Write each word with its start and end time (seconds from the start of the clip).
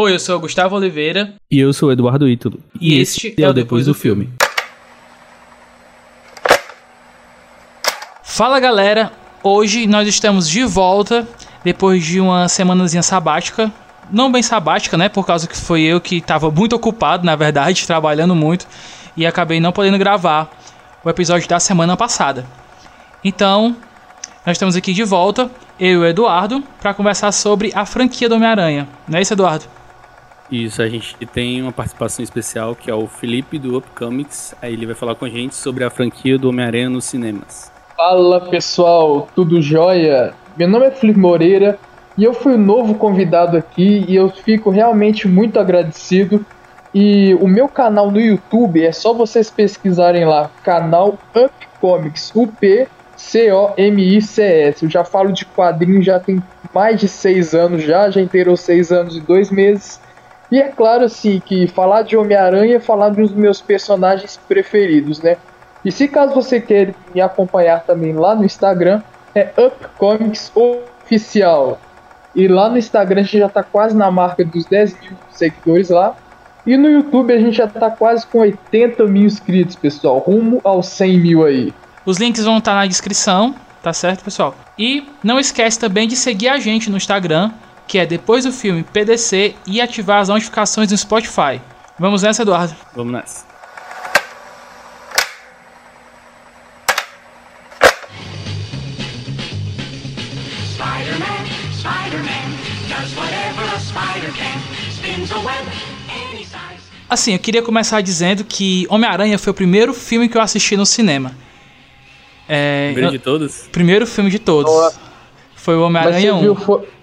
Oi, 0.00 0.14
eu 0.14 0.20
sou 0.20 0.36
o 0.36 0.38
Gustavo 0.38 0.76
Oliveira. 0.76 1.34
E 1.50 1.58
eu 1.58 1.72
sou 1.72 1.88
o 1.88 1.92
Eduardo 1.92 2.28
Ítalo. 2.28 2.60
E, 2.80 2.94
e 2.94 3.00
este 3.00 3.34
é 3.36 3.48
o 3.48 3.52
Depois 3.52 3.86
do 3.86 3.92
Filme. 3.92 4.28
Fala 8.22 8.60
galera, 8.60 9.10
hoje 9.42 9.88
nós 9.88 10.06
estamos 10.06 10.48
de 10.48 10.62
volta 10.62 11.26
depois 11.64 12.04
de 12.04 12.20
uma 12.20 12.48
semanazinha 12.48 13.02
sabática. 13.02 13.72
Não 14.08 14.30
bem 14.30 14.40
sabática, 14.40 14.96
né? 14.96 15.08
Por 15.08 15.26
causa 15.26 15.48
que 15.48 15.56
foi 15.56 15.82
eu 15.82 16.00
que 16.00 16.18
estava 16.18 16.48
muito 16.48 16.76
ocupado, 16.76 17.26
na 17.26 17.34
verdade, 17.34 17.82
trabalhando 17.84 18.36
muito 18.36 18.68
e 19.16 19.26
acabei 19.26 19.58
não 19.58 19.72
podendo 19.72 19.98
gravar 19.98 20.48
o 21.04 21.10
episódio 21.10 21.48
da 21.48 21.58
semana 21.58 21.96
passada. 21.96 22.46
Então, 23.24 23.76
nós 24.46 24.54
estamos 24.54 24.76
aqui 24.76 24.92
de 24.92 25.02
volta, 25.02 25.50
eu 25.76 25.90
e 25.90 25.96
o 25.96 26.06
Eduardo, 26.06 26.62
para 26.80 26.94
conversar 26.94 27.32
sobre 27.32 27.72
a 27.74 27.84
franquia 27.84 28.28
do 28.28 28.36
Homem-Aranha. 28.36 28.88
Não 29.08 29.18
é 29.18 29.22
isso, 29.22 29.32
Eduardo? 29.32 29.77
Isso, 30.50 30.80
a 30.80 30.88
gente 30.88 31.14
tem 31.26 31.60
uma 31.60 31.72
participação 31.72 32.22
especial 32.22 32.74
que 32.74 32.90
é 32.90 32.94
o 32.94 33.06
Felipe 33.06 33.58
do 33.58 33.76
Up 33.76 33.86
Comics. 33.94 34.54
Aí 34.62 34.72
ele 34.72 34.86
vai 34.86 34.94
falar 34.94 35.14
com 35.14 35.24
a 35.24 35.28
gente 35.28 35.54
sobre 35.54 35.84
a 35.84 35.90
franquia 35.90 36.38
do 36.38 36.48
Homem-Aranha 36.48 36.88
nos 36.88 37.04
cinemas. 37.04 37.70
Fala 37.96 38.40
pessoal, 38.40 39.28
tudo 39.34 39.60
jóia? 39.60 40.32
Meu 40.56 40.68
nome 40.68 40.86
é 40.86 40.90
Felipe 40.90 41.18
Moreira 41.18 41.78
e 42.16 42.24
eu 42.24 42.32
fui 42.32 42.54
o 42.54 42.58
novo 42.58 42.94
convidado 42.94 43.56
aqui 43.56 44.04
e 44.08 44.16
eu 44.16 44.30
fico 44.30 44.70
realmente 44.70 45.28
muito 45.28 45.60
agradecido. 45.60 46.44
E 46.94 47.34
o 47.34 47.46
meu 47.46 47.68
canal 47.68 48.10
no 48.10 48.20
YouTube 48.20 48.82
é 48.82 48.92
só 48.92 49.12
vocês 49.12 49.50
pesquisarem 49.50 50.24
lá, 50.24 50.50
canal 50.64 51.18
Up 51.36 51.52
Comics, 51.80 52.32
UP 52.34 52.88
C-O-M-I-C-S. 53.18 54.84
Eu 54.84 54.90
já 54.90 55.04
falo 55.04 55.32
de 55.32 55.44
quadrinhos 55.44 56.06
já 56.06 56.18
tem 56.18 56.42
mais 56.72 57.00
de 57.00 57.08
seis 57.08 57.54
anos 57.54 57.82
já, 57.82 58.08
já 58.08 58.20
inteirou 58.20 58.56
seis 58.56 58.90
anos 58.90 59.16
e 59.16 59.20
dois 59.20 59.50
meses. 59.50 60.00
E 60.50 60.58
é 60.58 60.68
claro, 60.68 61.04
assim, 61.04 61.40
que 61.44 61.66
falar 61.66 62.02
de 62.02 62.16
Homem-Aranha 62.16 62.76
é 62.76 62.80
falar 62.80 63.10
dos 63.10 63.32
meus 63.32 63.60
personagens 63.60 64.38
preferidos, 64.48 65.20
né? 65.20 65.36
E 65.84 65.92
se 65.92 66.08
caso 66.08 66.34
você 66.34 66.60
quer 66.60 66.94
me 67.14 67.20
acompanhar 67.20 67.84
também 67.84 68.12
lá 68.12 68.34
no 68.34 68.44
Instagram, 68.44 69.02
é 69.34 69.52
Up 69.58 69.76
Comics 69.98 70.50
Oficial. 70.54 71.78
E 72.34 72.48
lá 72.48 72.68
no 72.68 72.78
Instagram 72.78 73.20
a 73.20 73.24
gente 73.24 73.38
já 73.38 73.48
tá 73.48 73.62
quase 73.62 73.96
na 73.96 74.10
marca 74.10 74.44
dos 74.44 74.64
10 74.64 75.00
mil 75.00 75.12
seguidores 75.30 75.90
lá. 75.90 76.16
E 76.66 76.76
no 76.76 76.90
YouTube 76.90 77.32
a 77.32 77.38
gente 77.38 77.56
já 77.56 77.66
tá 77.66 77.90
quase 77.90 78.26
com 78.26 78.38
80 78.38 79.04
mil 79.06 79.24
inscritos, 79.24 79.76
pessoal. 79.76 80.18
Rumo 80.18 80.60
aos 80.64 80.88
100 80.88 81.18
mil 81.18 81.44
aí. 81.44 81.72
Os 82.04 82.18
links 82.18 82.44
vão 82.44 82.58
estar 82.58 82.72
tá 82.72 82.76
na 82.78 82.86
descrição, 82.86 83.54
tá 83.82 83.92
certo, 83.92 84.24
pessoal? 84.24 84.54
E 84.78 85.06
não 85.22 85.38
esquece 85.38 85.78
também 85.78 86.08
de 86.08 86.16
seguir 86.16 86.48
a 86.48 86.58
gente 86.58 86.90
no 86.90 86.96
Instagram, 86.96 87.50
que 87.88 87.98
é 87.98 88.04
depois 88.04 88.44
do 88.44 88.52
filme 88.52 88.84
PDC 88.84 89.56
e 89.66 89.80
ativar 89.80 90.20
as 90.20 90.28
notificações 90.28 90.90
no 90.90 90.98
Spotify. 90.98 91.58
Vamos 91.98 92.22
nessa, 92.22 92.42
Eduardo? 92.42 92.76
Vamos 92.94 93.12
nessa. 93.14 93.48
Assim, 107.10 107.32
eu 107.32 107.38
queria 107.38 107.62
começar 107.62 108.02
dizendo 108.02 108.44
que 108.44 108.86
Homem-Aranha 108.90 109.38
foi 109.38 109.50
o 109.50 109.54
primeiro 109.54 109.94
filme 109.94 110.28
que 110.28 110.36
eu 110.36 110.42
assisti 110.42 110.76
no 110.76 110.84
cinema. 110.84 111.34
É, 112.46 112.90
primeiro 112.92 113.12
de 113.12 113.18
todos? 113.18 113.68
Primeiro 113.72 114.06
filme 114.06 114.30
de 114.30 114.38
todos. 114.38 114.70
Foi 115.56 115.74
o 115.74 115.82
Homem-Aranha 115.82 116.34
1. 116.34 116.40
Viu, 116.40 116.54
foi... 116.54 116.97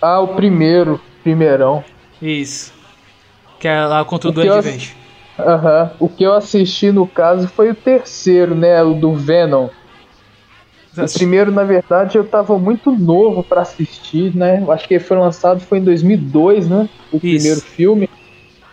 Ah, 0.00 0.20
o 0.20 0.28
primeiro. 0.28 1.00
Primeirão. 1.22 1.84
Isso. 2.20 2.72
Que 3.58 3.68
é 3.68 3.84
lá 3.84 4.04
contra 4.04 4.28
o, 4.28 4.30
o 4.30 4.34
Duende 4.34 4.60
Verde. 4.60 4.96
Aham. 5.38 5.90
O 5.98 6.08
que 6.08 6.24
eu 6.24 6.32
assisti 6.32 6.90
no 6.90 7.06
caso 7.06 7.48
foi 7.48 7.70
o 7.70 7.74
terceiro, 7.74 8.54
né? 8.54 8.82
O 8.82 8.94
do 8.94 9.14
Venom. 9.14 9.68
O 10.96 11.12
primeiro, 11.12 11.52
na 11.52 11.62
verdade, 11.62 12.18
eu 12.18 12.24
tava 12.24 12.58
muito 12.58 12.90
novo 12.90 13.44
para 13.44 13.62
assistir, 13.62 14.34
né? 14.36 14.60
Eu 14.60 14.72
acho 14.72 14.88
que 14.88 14.94
ele 14.94 15.04
foi 15.04 15.16
lançado 15.16 15.60
foi 15.60 15.78
em 15.78 15.84
2002, 15.84 16.68
né? 16.68 16.88
O 17.12 17.16
Isso. 17.16 17.20
primeiro 17.20 17.60
filme. 17.60 18.10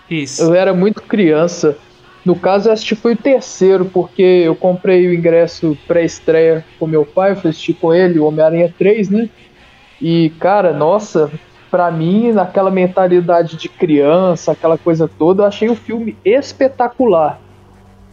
Isso. 0.10 0.42
Eu 0.42 0.54
era 0.54 0.74
muito 0.74 1.02
criança. 1.04 1.78
No 2.26 2.36
caso, 2.36 2.68
eu 2.68 2.74
assisti 2.74 2.96
foi 2.96 3.14
o 3.14 3.18
terceiro, 3.18 3.86
porque 3.86 4.22
eu 4.22 4.56
comprei 4.56 5.08
o 5.08 5.14
ingresso 5.14 5.78
pré-estreia 5.88 6.66
com 6.80 6.88
meu 6.88 7.06
pai, 7.06 7.32
eu 7.32 7.36
fui 7.36 7.52
assistir 7.52 7.74
com 7.76 7.94
ele, 7.94 8.20
o 8.20 8.26
Homem-Aranha 8.26 8.74
3, 8.78 9.10
né? 9.10 9.30
E, 10.02 10.30
cara, 10.40 10.74
nossa, 10.74 11.32
pra 11.70 11.92
mim, 11.92 12.32
naquela 12.32 12.72
mentalidade 12.72 13.58
de 13.58 13.70
criança, 13.70 14.52
aquela 14.52 14.78
coisa 14.78 15.08
toda, 15.08 15.44
eu 15.44 15.48
achei 15.48 15.70
o 15.70 15.76
filme 15.76 16.18
espetacular. 16.24 17.40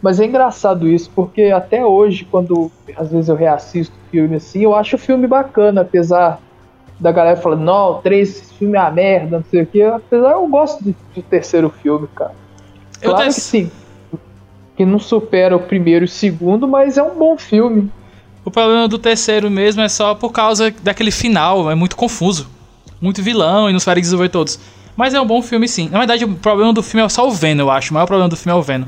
Mas 0.01 0.19
é 0.19 0.25
engraçado 0.25 0.87
isso, 0.87 1.11
porque 1.15 1.43
até 1.43 1.85
hoje, 1.85 2.25
quando 2.25 2.71
às 2.95 3.11
vezes 3.11 3.29
eu 3.29 3.35
reassisto 3.35 3.95
filme 4.11 4.35
assim, 4.35 4.61
eu 4.61 4.75
acho 4.75 4.95
o 4.95 4.99
filme 4.99 5.25
bacana, 5.25 5.81
apesar 5.81 6.39
da 6.99 7.11
galera 7.11 7.37
falando, 7.37 7.61
não, 7.61 8.01
três, 8.01 8.29
esse 8.29 8.53
filme 8.53 8.77
é 8.77 8.81
uma 8.81 8.91
merda, 8.91 9.37
não 9.37 9.45
sei 9.45 9.63
o 9.63 9.65
que. 9.65 9.81
Apesar 9.81 10.31
eu 10.31 10.47
gosto 10.47 10.83
do, 10.83 10.95
do 11.13 11.21
terceiro 11.21 11.69
filme, 11.69 12.07
cara. 12.15 12.33
Claro 13.01 13.25
que 13.25 13.33
sim. 13.33 13.71
Que 14.77 14.85
não 14.85 14.99
supera 14.99 15.55
o 15.55 15.59
primeiro 15.59 16.05
e 16.05 16.07
o 16.07 16.09
segundo, 16.09 16.67
mas 16.67 16.97
é 16.97 17.03
um 17.03 17.17
bom 17.17 17.37
filme. 17.37 17.91
O 18.45 18.51
problema 18.51 18.87
do 18.87 18.99
terceiro 18.99 19.49
mesmo 19.49 19.81
é 19.81 19.89
só 19.89 20.13
por 20.13 20.31
causa 20.31 20.71
daquele 20.83 21.09
final, 21.09 21.71
é 21.71 21.75
muito 21.75 21.95
confuso. 21.95 22.47
Muito 23.01 23.23
vilão 23.23 23.69
e 23.69 23.73
não 23.73 23.79
vai 23.79 23.95
desenvolver 23.95 24.29
todos. 24.29 24.59
Mas 24.95 25.13
é 25.13 25.19
um 25.19 25.25
bom 25.25 25.41
filme 25.41 25.67
sim. 25.67 25.89
Na 25.89 25.97
verdade, 25.97 26.23
o 26.23 26.35
problema 26.35 26.71
do 26.71 26.83
filme 26.83 27.03
é 27.05 27.09
só 27.09 27.27
o 27.27 27.31
Venom, 27.31 27.63
eu 27.63 27.71
acho. 27.71 27.91
O 27.91 27.95
maior 27.95 28.05
problema 28.05 28.29
do 28.29 28.37
filme 28.37 28.55
é 28.55 28.59
o 28.59 28.61
Venom. 28.61 28.85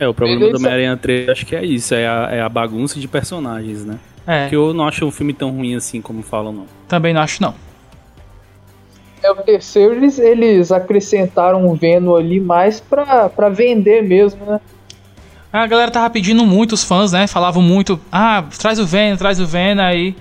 É, 0.00 0.08
o 0.08 0.14
problema 0.14 0.40
Beleza. 0.40 0.58
do 0.58 0.62
Homem-Aranha 0.62 0.96
3 0.96 1.28
acho 1.28 1.46
que 1.46 1.54
é 1.54 1.64
isso, 1.64 1.94
é 1.94 2.06
a, 2.06 2.28
é 2.32 2.40
a 2.40 2.48
bagunça 2.48 2.98
de 2.98 3.06
personagens, 3.06 3.84
né? 3.84 3.98
É. 4.26 4.48
Que 4.48 4.56
eu 4.56 4.74
não 4.74 4.86
acho 4.88 5.04
um 5.06 5.10
filme 5.10 5.32
tão 5.32 5.50
ruim 5.50 5.74
assim 5.74 6.00
como 6.00 6.22
falam, 6.22 6.52
não. 6.52 6.66
Também 6.88 7.14
não 7.14 7.20
acho, 7.20 7.40
não. 7.40 7.54
É, 9.22 9.30
o 9.30 9.36
terceiro 9.36 9.94
eles, 9.94 10.18
eles 10.18 10.72
acrescentaram 10.72 11.66
o 11.66 11.74
Venom 11.74 12.16
ali 12.16 12.40
mais 12.40 12.80
pra, 12.80 13.28
pra 13.28 13.48
vender 13.48 14.02
mesmo, 14.02 14.44
né? 14.44 14.60
A 15.62 15.66
galera 15.66 15.90
tava 15.90 16.10
pedindo 16.10 16.44
muito, 16.44 16.72
os 16.72 16.84
fãs, 16.84 17.12
né? 17.12 17.26
Falavam 17.26 17.62
muito, 17.62 17.98
ah, 18.12 18.44
traz 18.58 18.78
o 18.78 18.84
Venom, 18.84 19.16
traz 19.16 19.40
o 19.40 19.46
Venom, 19.46 19.82
aí 19.82 20.14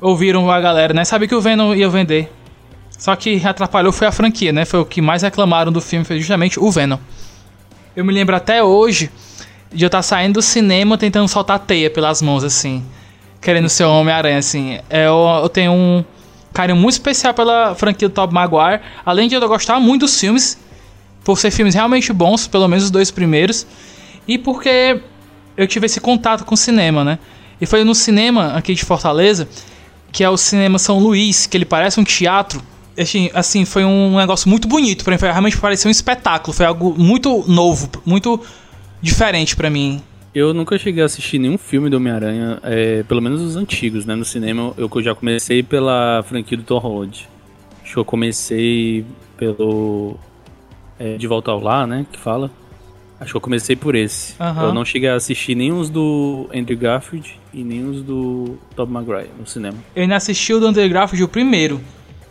ouviram 0.00 0.50
a 0.50 0.60
galera, 0.60 0.92
né? 0.92 1.04
Sabia 1.04 1.28
que 1.28 1.34
o 1.34 1.40
Venom 1.40 1.72
ia 1.72 1.88
vender. 1.88 2.28
Só 2.98 3.14
que 3.14 3.40
atrapalhou 3.46 3.92
foi 3.92 4.08
a 4.08 4.12
franquia, 4.12 4.52
né? 4.52 4.64
Foi 4.64 4.80
o 4.80 4.84
que 4.84 5.00
mais 5.00 5.22
reclamaram 5.22 5.70
do 5.70 5.80
filme, 5.80 6.04
foi 6.04 6.18
justamente 6.18 6.58
o 6.58 6.68
Venom. 6.72 6.98
Eu 7.94 8.04
me 8.04 8.12
lembro 8.12 8.34
até 8.34 8.60
hoje 8.60 9.12
de 9.72 9.84
eu 9.84 9.86
estar 9.86 9.98
tá 9.98 10.02
saindo 10.02 10.34
do 10.34 10.42
cinema 10.42 10.98
tentando 10.98 11.28
soltar 11.28 11.60
teia 11.60 11.88
pelas 11.88 12.20
mãos, 12.20 12.42
assim. 12.42 12.84
Querendo 13.40 13.68
ser 13.68 13.84
o 13.84 13.92
Homem-Aranha, 13.92 14.38
assim. 14.38 14.80
É, 14.90 15.06
eu, 15.06 15.40
eu 15.40 15.48
tenho 15.48 15.70
um 15.70 16.04
carinho 16.52 16.76
muito 16.76 16.94
especial 16.94 17.32
pela 17.32 17.76
franquia 17.76 18.08
do 18.08 18.12
Tobey 18.12 18.34
Maguire. 18.34 18.80
Além 19.06 19.28
de 19.28 19.36
eu 19.36 19.48
gostar 19.48 19.78
muito 19.78 20.00
dos 20.00 20.18
filmes, 20.18 20.58
por 21.22 21.38
ser 21.38 21.52
filmes 21.52 21.76
realmente 21.76 22.12
bons, 22.12 22.48
pelo 22.48 22.66
menos 22.66 22.84
os 22.84 22.90
dois 22.90 23.12
primeiros 23.12 23.64
e 24.26 24.38
porque 24.38 25.00
eu 25.56 25.66
tive 25.66 25.86
esse 25.86 26.00
contato 26.00 26.44
com 26.44 26.54
o 26.54 26.58
cinema, 26.58 27.04
né? 27.04 27.18
E 27.60 27.66
foi 27.66 27.84
no 27.84 27.94
cinema 27.94 28.54
aqui 28.54 28.74
de 28.74 28.84
Fortaleza, 28.84 29.48
que 30.10 30.24
é 30.24 30.30
o 30.30 30.36
Cinema 30.36 30.78
São 30.78 30.98
Luís, 30.98 31.46
que 31.46 31.56
ele 31.56 31.64
parece 31.64 32.00
um 32.00 32.04
teatro. 32.04 32.62
Assim, 32.98 33.30
assim 33.34 33.64
foi 33.64 33.84
um 33.84 34.16
negócio 34.16 34.48
muito 34.48 34.66
bonito 34.66 35.04
para 35.04 35.12
mim, 35.12 35.18
foi, 35.18 35.30
realmente 35.30 35.56
parecia 35.56 35.88
um 35.88 35.92
espetáculo, 35.92 36.52
foi 36.52 36.66
algo 36.66 36.94
muito 36.98 37.44
novo, 37.46 37.88
muito 38.04 38.40
diferente 39.00 39.54
para 39.54 39.70
mim. 39.70 40.02
Eu 40.34 40.54
nunca 40.54 40.78
cheguei 40.78 41.02
a 41.02 41.06
assistir 41.06 41.38
nenhum 41.38 41.58
filme 41.58 41.90
do 41.90 41.96
Homem-Aranha, 41.96 42.60
é, 42.62 43.02
pelo 43.02 43.20
menos 43.20 43.40
os 43.40 43.56
antigos, 43.56 44.06
né? 44.06 44.14
No 44.14 44.24
cinema 44.24 44.72
eu 44.76 44.90
já 45.02 45.14
comecei 45.14 45.62
pela 45.62 46.22
franquia 46.22 46.56
do 46.56 46.62
Tom 46.62 46.78
Holland. 46.78 47.28
Acho 47.82 47.94
que 47.94 47.98
eu 47.98 48.04
comecei 48.04 49.04
pelo 49.36 50.16
é, 50.98 51.16
De 51.16 51.26
Volta 51.26 51.50
ao 51.50 51.60
Lar, 51.60 51.86
né? 51.86 52.06
Que 52.12 52.18
fala. 52.18 52.50
Acho 53.20 53.32
que 53.32 53.36
eu 53.36 53.40
comecei 53.40 53.76
por 53.76 53.94
esse. 53.94 54.34
Uhum. 54.40 54.62
Eu 54.62 54.74
não 54.74 54.82
cheguei 54.82 55.10
a 55.10 55.14
assistir 55.14 55.54
nem 55.54 55.70
os 55.72 55.90
do 55.90 56.48
Andrew 56.54 56.78
Garfield 56.78 57.38
e 57.52 57.62
nem 57.62 57.84
os 57.86 58.02
do 58.02 58.56
Tobey 58.74 58.94
Maguire 58.94 59.30
no 59.38 59.46
cinema. 59.46 59.76
Eu 59.94 60.02
ainda 60.02 60.16
assisti 60.16 60.54
o 60.54 60.58
do 60.58 60.66
Andrew 60.66 60.88
Garfield 60.88 61.24
o 61.24 61.28
primeiro. 61.28 61.80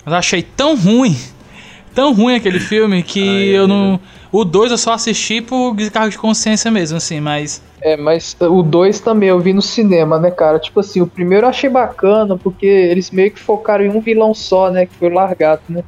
Mas 0.04 0.16
achei 0.16 0.42
tão 0.42 0.76
ruim, 0.76 1.16
tão 1.94 2.14
ruim 2.14 2.36
aquele 2.36 2.60
filme 2.60 3.04
que 3.04 3.22
ah, 3.22 3.56
é, 3.56 3.60
eu 3.60 3.68
não... 3.68 4.00
O 4.32 4.44
2 4.46 4.72
eu 4.72 4.78
só 4.78 4.94
assisti 4.94 5.42
por 5.42 5.76
descargo 5.76 6.10
de 6.10 6.18
consciência 6.18 6.70
mesmo, 6.72 6.98
assim, 6.98 7.20
mas... 7.20 7.64
É, 7.82 7.98
mas 7.98 8.36
o 8.40 8.62
2 8.62 9.00
também 9.00 9.30
eu 9.30 9.40
vi 9.40 9.54
no 9.54 9.62
cinema, 9.62 10.20
né, 10.20 10.30
cara? 10.30 10.60
Tipo 10.60 10.80
assim, 10.80 11.02
o 11.02 11.08
primeiro 11.08 11.46
eu 11.46 11.50
achei 11.50 11.70
bacana, 11.70 12.38
porque 12.38 12.66
eles 12.66 13.10
meio 13.12 13.32
que 13.32 13.40
focaram 13.40 13.86
em 13.86 13.90
um 13.90 14.00
vilão 14.02 14.34
só, 14.34 14.70
né, 14.72 14.86
que 14.86 14.96
foi 14.96 15.10
o 15.10 15.14
Largato, 15.14 15.64
né? 15.70 15.84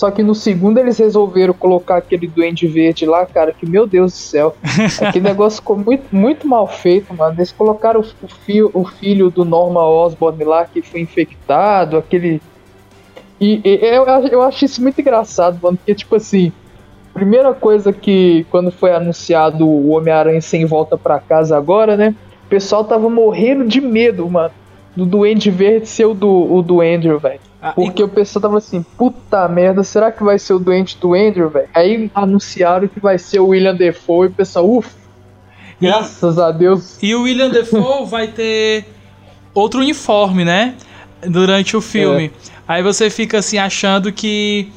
Só 0.00 0.10
que 0.10 0.22
no 0.22 0.34
segundo 0.34 0.78
eles 0.78 0.96
resolveram 0.96 1.52
colocar 1.52 1.98
aquele 1.98 2.26
Duende 2.26 2.66
Verde 2.66 3.04
lá, 3.04 3.26
cara, 3.26 3.52
que 3.52 3.68
meu 3.68 3.86
Deus 3.86 4.12
do 4.12 4.16
céu. 4.16 4.56
aquele 4.98 5.28
negócio 5.28 5.60
ficou 5.60 5.76
muito, 5.76 6.04
muito 6.10 6.48
mal 6.48 6.66
feito, 6.66 7.12
mano. 7.12 7.34
Eles 7.36 7.52
colocaram 7.52 8.00
o, 8.00 8.80
o 8.80 8.84
filho 8.86 9.28
do 9.28 9.44
Norma 9.44 9.86
Osborn 9.86 10.42
lá 10.42 10.64
que 10.64 10.80
foi 10.80 11.02
infectado, 11.02 11.98
aquele. 11.98 12.40
E, 13.38 13.60
e 13.62 13.78
eu, 13.94 14.06
eu 14.32 14.40
acho 14.40 14.64
isso 14.64 14.80
muito 14.80 14.98
engraçado, 14.98 15.58
mano, 15.62 15.76
porque, 15.76 15.94
tipo 15.94 16.16
assim, 16.16 16.50
primeira 17.12 17.52
coisa 17.52 17.92
que, 17.92 18.46
quando 18.50 18.70
foi 18.70 18.94
anunciado 18.94 19.68
o 19.68 19.90
Homem-Aranha 19.90 20.40
sem 20.40 20.64
volta 20.64 20.96
para 20.96 21.20
casa 21.20 21.58
agora, 21.58 21.94
né? 21.94 22.14
O 22.46 22.48
pessoal 22.48 22.84
tava 22.84 23.10
morrendo 23.10 23.66
de 23.66 23.82
medo, 23.82 24.26
mano, 24.30 24.54
do 24.96 25.04
Duende 25.04 25.50
Verde 25.50 25.86
ser 25.86 26.06
o 26.06 26.14
do, 26.14 26.54
o 26.54 26.62
do 26.62 26.80
Andrew, 26.80 27.18
velho. 27.18 27.49
Ah, 27.62 27.72
Porque 27.72 28.00
e... 28.00 28.04
o 28.04 28.08
pessoal 28.08 28.42
tava 28.42 28.58
assim, 28.58 28.82
puta 28.96 29.46
merda, 29.48 29.82
será 29.82 30.10
que 30.10 30.22
vai 30.22 30.38
ser 30.38 30.54
o 30.54 30.58
doente 30.58 30.96
do 30.96 31.12
Andrew, 31.12 31.50
velho? 31.50 31.68
Aí 31.74 32.10
anunciaram 32.14 32.88
que 32.88 32.98
vai 32.98 33.18
ser 33.18 33.40
o 33.40 33.48
William 33.48 33.74
Defoe 33.74 34.28
e 34.28 34.30
o 34.30 34.34
pessoal, 34.34 34.70
ufa, 34.70 34.90
graças 35.80 36.38
a 36.38 36.50
Deus. 36.50 36.96
E 37.02 37.14
o 37.14 37.22
William 37.22 37.50
Defoe 37.50 38.06
vai 38.08 38.28
ter 38.28 38.86
outro 39.54 39.80
uniforme, 39.80 40.44
né? 40.44 40.74
Durante 41.22 41.76
o 41.76 41.80
filme. 41.80 42.26
É. 42.26 42.50
Aí 42.66 42.82
você 42.82 43.10
fica 43.10 43.38
assim 43.38 43.58
achando 43.58 44.12
que. 44.12 44.68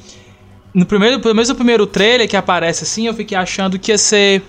No 0.74 0.86
primeiro, 0.86 1.20
pelo 1.20 1.36
menos 1.36 1.50
no 1.50 1.56
primeiro 1.56 1.86
trailer 1.86 2.28
que 2.28 2.36
aparece 2.36 2.84
assim, 2.84 3.06
eu 3.06 3.14
fiquei 3.14 3.38
achando 3.38 3.78
que 3.80 3.92
ia 3.92 3.98
ser. 3.98 4.42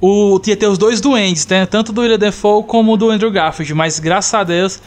O, 0.00 0.40
ia 0.46 0.56
ter 0.56 0.66
os 0.66 0.76
dois 0.76 1.00
duendes, 1.00 1.46
né? 1.46 1.64
Tanto 1.64 1.92
do 1.92 2.00
William 2.00 2.18
Defoe 2.18 2.64
como 2.64 2.96
do 2.96 3.10
Andrew 3.10 3.30
Garfield. 3.30 3.72
Mas 3.72 3.98
graças 3.98 4.34
a 4.34 4.42
Deus 4.42 4.80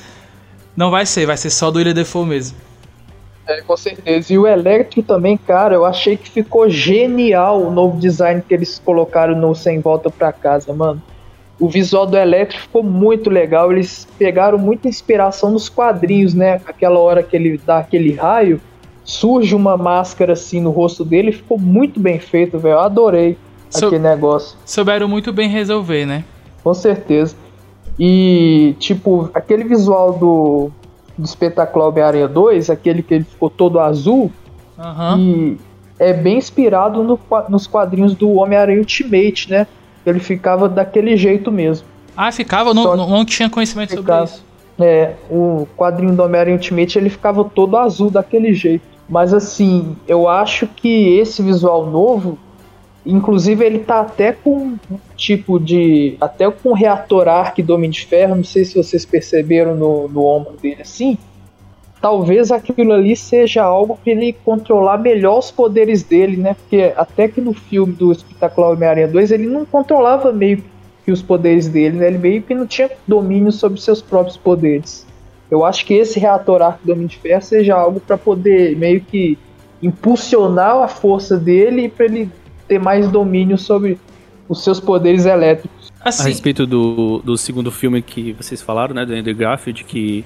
não 0.75 0.89
vai 0.89 1.05
ser, 1.05 1.25
vai 1.25 1.37
ser 1.37 1.49
só 1.49 1.69
do 1.69 1.77
William 1.77 1.93
Defoe 1.93 2.25
mesmo. 2.25 2.57
É, 3.47 3.61
com 3.61 3.75
certeza. 3.75 4.33
E 4.33 4.37
o 4.37 4.47
Electro 4.47 5.03
também, 5.03 5.37
cara, 5.37 5.75
eu 5.75 5.85
achei 5.85 6.15
que 6.15 6.29
ficou 6.29 6.69
genial 6.69 7.61
o 7.61 7.71
novo 7.71 7.99
design 7.99 8.41
que 8.47 8.53
eles 8.53 8.81
colocaram 8.83 9.35
no 9.35 9.53
Sem 9.53 9.79
Volta 9.79 10.09
Pra 10.09 10.31
Casa, 10.31 10.73
mano. 10.73 11.01
O 11.59 11.69
visual 11.69 12.05
do 12.07 12.17
Electro 12.17 12.59
ficou 12.59 12.81
muito 12.81 13.29
legal. 13.29 13.71
Eles 13.71 14.07
pegaram 14.17 14.57
muita 14.57 14.87
inspiração 14.87 15.51
nos 15.51 15.69
quadrinhos, 15.69 16.33
né? 16.33 16.61
Aquela 16.65 16.99
hora 16.99 17.21
que 17.21 17.35
ele 17.35 17.59
dá 17.63 17.79
aquele 17.79 18.13
raio, 18.13 18.59
surge 19.03 19.53
uma 19.53 19.77
máscara 19.77 20.33
assim 20.33 20.61
no 20.61 20.71
rosto 20.71 21.05
dele. 21.05 21.31
Ficou 21.31 21.59
muito 21.59 21.99
bem 21.99 22.19
feito, 22.19 22.57
velho. 22.57 22.79
Adorei 22.79 23.37
Sou... 23.69 23.89
aquele 23.89 24.01
negócio. 24.01 24.57
Souberam 24.65 25.07
muito 25.07 25.31
bem 25.31 25.49
resolver, 25.49 26.05
né? 26.05 26.23
Com 26.63 26.73
certeza. 26.73 27.35
E, 27.99 28.75
tipo, 28.79 29.29
aquele 29.33 29.63
visual 29.63 30.13
do, 30.13 30.71
do 31.17 31.25
espetáculo 31.25 31.87
Homem-Aranha 31.87 32.27
2, 32.27 32.69
aquele 32.69 33.03
que 33.03 33.13
ele 33.13 33.23
ficou 33.23 33.49
todo 33.49 33.79
azul, 33.79 34.31
uhum. 34.77 35.17
e 35.19 35.57
é 35.99 36.13
bem 36.13 36.37
inspirado 36.37 37.03
no, 37.03 37.19
nos 37.49 37.67
quadrinhos 37.67 38.15
do 38.15 38.31
Homem-Aranha 38.33 38.79
Ultimate, 38.79 39.49
né? 39.49 39.67
Ele 40.05 40.19
ficava 40.19 40.67
daquele 40.67 41.15
jeito 41.15 41.51
mesmo. 41.51 41.87
Ah, 42.15 42.31
ficava? 42.31 42.73
Não, 42.73 42.95
não, 42.95 43.09
não 43.09 43.25
tinha 43.25 43.49
conhecimento 43.49 43.95
ficava, 43.95 44.27
sobre 44.27 44.41
isso. 44.41 44.53
É, 44.79 45.13
o 45.29 45.67
quadrinho 45.77 46.13
do 46.13 46.23
Homem-Aranha 46.23 46.55
Ultimate 46.55 46.97
ele 46.97 47.09
ficava 47.09 47.43
todo 47.43 47.77
azul 47.77 48.09
daquele 48.09 48.53
jeito. 48.53 48.83
Mas 49.07 49.33
assim, 49.33 49.95
eu 50.07 50.27
acho 50.27 50.67
que 50.67 51.17
esse 51.17 51.41
visual 51.41 51.85
novo 51.85 52.37
Inclusive 53.05 53.65
ele 53.65 53.79
tá 53.79 53.99
até 53.99 54.31
com 54.31 54.77
um 54.89 54.97
tipo 55.17 55.59
de. 55.59 56.15
até 56.21 56.49
com 56.49 56.69
um 56.69 56.73
reator 56.73 57.27
arc 57.27 57.61
do 57.61 57.73
Homem 57.75 57.89
de 57.89 58.05
Ferro, 58.05 58.35
não 58.35 58.43
sei 58.43 58.63
se 58.63 58.75
vocês 58.75 59.05
perceberam 59.05 59.75
no, 59.75 60.07
no 60.07 60.25
ombro 60.25 60.53
dele 60.53 60.81
assim. 60.81 61.17
Talvez 61.99 62.51
aquilo 62.51 62.93
ali 62.93 63.15
seja 63.15 63.63
algo 63.63 63.97
para 64.01 64.11
ele 64.11 64.33
controlar 64.45 64.97
melhor 64.97 65.39
os 65.39 65.51
poderes 65.51 66.03
dele, 66.03 66.37
né? 66.37 66.53
Porque 66.53 66.93
até 66.95 67.27
que 67.27 67.41
no 67.41 67.53
filme 67.53 67.93
do 67.93 68.11
Espetacular 68.11 68.71
Homem-Aranha 68.71 69.07
2 69.07 69.31
ele 69.31 69.47
não 69.47 69.65
controlava 69.65 70.31
meio 70.31 70.63
que 71.05 71.11
os 71.11 71.21
poderes 71.21 71.67
dele, 71.67 71.97
né? 71.97 72.07
Ele 72.07 72.17
meio 72.17 72.41
que 72.41 72.55
não 72.55 72.65
tinha 72.65 72.89
domínio 73.05 73.51
sobre 73.51 73.79
seus 73.79 74.01
próprios 74.01 74.37
poderes. 74.37 75.05
Eu 75.51 75.65
acho 75.65 75.85
que 75.85 75.93
esse 75.93 76.19
reator 76.19 76.61
arc 76.61 76.79
do 76.83 76.93
Homem 76.93 77.07
de 77.07 77.17
Ferro 77.17 77.41
seja 77.41 77.75
algo 77.75 77.99
para 77.99 78.17
poder 78.17 78.77
meio 78.77 79.01
que 79.01 79.37
impulsionar 79.81 80.77
a 80.77 80.87
força 80.87 81.37
dele 81.37 81.83
e 81.83 81.89
para 81.89 82.05
ele 82.05 82.29
ter 82.73 82.79
mais 82.79 83.07
domínio 83.07 83.57
sobre 83.57 83.99
os 84.49 84.63
seus 84.63 84.79
poderes 84.79 85.25
elétricos. 85.25 85.91
Assim. 86.01 86.23
A 86.23 86.25
respeito 86.25 86.65
do, 86.65 87.21
do 87.23 87.37
segundo 87.37 87.71
filme 87.71 88.01
que 88.01 88.33
vocês 88.33 88.61
falaram, 88.61 88.95
né, 88.95 89.05
do 89.05 89.13
Andrew 89.13 89.35
Garfield, 89.35 89.83
que 89.83 90.25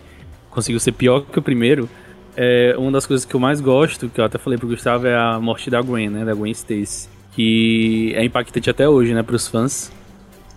conseguiu 0.50 0.80
ser 0.80 0.94
pior 0.94 1.22
que 1.22 1.38
o 1.38 1.42
primeiro, 1.42 1.90
é 2.36 2.74
uma 2.78 2.92
das 2.92 3.06
coisas 3.06 3.26
que 3.26 3.36
eu 3.36 3.40
mais 3.40 3.60
gosto, 3.60 4.10
que 4.10 4.20
eu 4.20 4.26
até 4.26 4.38
falei 4.38 4.58
pro 4.58 4.68
Gustavo, 4.68 5.06
é 5.06 5.16
a 5.16 5.40
morte 5.40 5.70
da 5.70 5.82
Gwen, 5.82 6.10
né, 6.10 6.26
da 6.26 6.34
Gwen 6.34 6.52
Stacy, 6.52 7.10
que 7.34 8.14
é 8.16 8.24
impactante 8.24 8.70
até 8.70 8.88
hoje, 8.88 9.14
né, 9.14 9.22
pros 9.22 9.48
fãs. 9.48 9.92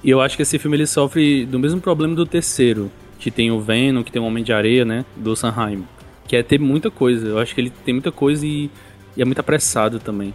E 0.02 0.10
eu 0.10 0.20
acho 0.20 0.36
que 0.36 0.42
esse 0.42 0.58
filme 0.58 0.76
ele 0.76 0.86
sofre 0.86 1.44
do 1.44 1.58
mesmo 1.58 1.80
problema 1.80 2.14
do 2.14 2.24
terceiro, 2.24 2.90
que 3.18 3.30
tem 3.30 3.50
o 3.50 3.60
Venom, 3.60 4.02
que 4.02 4.12
tem 4.12 4.22
o 4.22 4.24
Homem 4.24 4.44
de 4.44 4.52
Areia, 4.52 4.84
né, 4.84 5.04
do 5.16 5.34
Sanheim, 5.34 5.84
que 6.26 6.36
é 6.36 6.42
ter 6.42 6.58
muita 6.58 6.90
coisa. 6.90 7.26
Eu 7.26 7.38
acho 7.38 7.54
que 7.54 7.60
ele 7.60 7.70
tem 7.84 7.92
muita 7.92 8.12
coisa 8.12 8.46
e, 8.46 8.70
e 9.16 9.20
é 9.20 9.24
muito 9.24 9.40
apressado 9.40 9.98
também. 9.98 10.32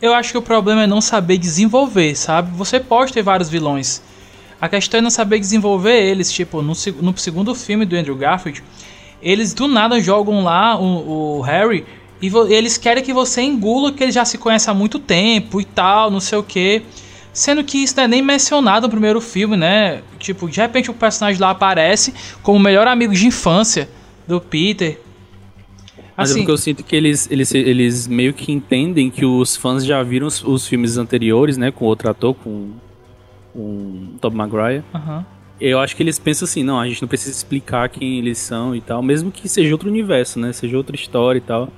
Eu 0.00 0.14
acho 0.14 0.30
que 0.30 0.38
o 0.38 0.42
problema 0.42 0.84
é 0.84 0.86
não 0.86 1.00
saber 1.00 1.38
desenvolver, 1.38 2.14
sabe? 2.14 2.56
Você 2.56 2.78
pode 2.78 3.12
ter 3.12 3.22
vários 3.22 3.48
vilões. 3.48 4.00
A 4.60 4.68
questão 4.68 4.98
é 4.98 5.00
não 5.00 5.10
saber 5.10 5.40
desenvolver 5.40 6.00
eles. 6.00 6.30
Tipo, 6.30 6.62
no, 6.62 6.74
no 7.02 7.18
segundo 7.18 7.54
filme 7.54 7.84
do 7.84 7.96
Andrew 7.96 8.14
Garfield, 8.14 8.62
eles 9.20 9.52
do 9.52 9.66
nada 9.66 10.00
jogam 10.00 10.44
lá 10.44 10.78
o, 10.78 11.38
o 11.38 11.40
Harry 11.40 11.84
e 12.20 12.30
eles 12.52 12.76
querem 12.76 13.02
que 13.02 13.12
você 13.12 13.42
engula 13.42 13.92
que 13.92 14.02
ele 14.02 14.12
já 14.12 14.24
se 14.24 14.38
conhece 14.38 14.68
há 14.70 14.74
muito 14.74 14.98
tempo 14.98 15.60
e 15.60 15.64
tal, 15.64 16.10
não 16.10 16.20
sei 16.20 16.38
o 16.38 16.42
que. 16.42 16.82
Sendo 17.32 17.62
que 17.62 17.78
isso 17.78 17.96
não 17.96 18.04
é 18.04 18.08
nem 18.08 18.22
mencionado 18.22 18.86
no 18.86 18.90
primeiro 18.90 19.20
filme, 19.20 19.56
né? 19.56 20.02
Tipo, 20.18 20.48
de 20.48 20.60
repente 20.60 20.90
o 20.90 20.94
personagem 20.94 21.40
lá 21.40 21.50
aparece 21.50 22.12
como 22.42 22.58
o 22.58 22.62
melhor 22.62 22.88
amigo 22.88 23.14
de 23.14 23.26
infância 23.26 23.88
do 24.26 24.40
Peter. 24.40 25.00
Mas 26.18 26.30
é 26.30 26.32
assim, 26.32 26.40
é 26.40 26.42
porque 26.42 26.50
eu 26.50 26.58
sinto 26.58 26.82
que 26.82 26.96
eles, 26.96 27.30
eles, 27.30 27.54
eles 27.54 28.08
meio 28.08 28.34
que 28.34 28.50
entendem 28.50 29.08
que 29.08 29.24
os 29.24 29.54
fãs 29.54 29.86
já 29.86 30.02
viram 30.02 30.26
os, 30.26 30.42
os 30.42 30.66
filmes 30.66 30.96
anteriores, 30.96 31.56
né? 31.56 31.70
Com 31.70 31.84
outro 31.84 32.10
ator, 32.10 32.34
com, 32.34 32.72
com 33.52 34.16
Tom 34.20 34.30
Maguire. 34.30 34.82
Uhum. 34.92 35.24
Eu 35.60 35.78
acho 35.78 35.94
que 35.94 36.02
eles 36.02 36.18
pensam 36.18 36.44
assim, 36.44 36.64
não, 36.64 36.80
a 36.80 36.88
gente 36.88 37.00
não 37.00 37.08
precisa 37.08 37.30
explicar 37.30 37.88
quem 37.88 38.18
eles 38.18 38.38
são 38.38 38.74
e 38.74 38.80
tal, 38.80 39.00
mesmo 39.00 39.30
que 39.30 39.48
seja 39.48 39.72
outro 39.72 39.88
universo, 39.88 40.40
né? 40.40 40.52
Seja 40.52 40.76
outra 40.76 40.96
história 40.96 41.38
e 41.38 41.40
tal. 41.40 41.68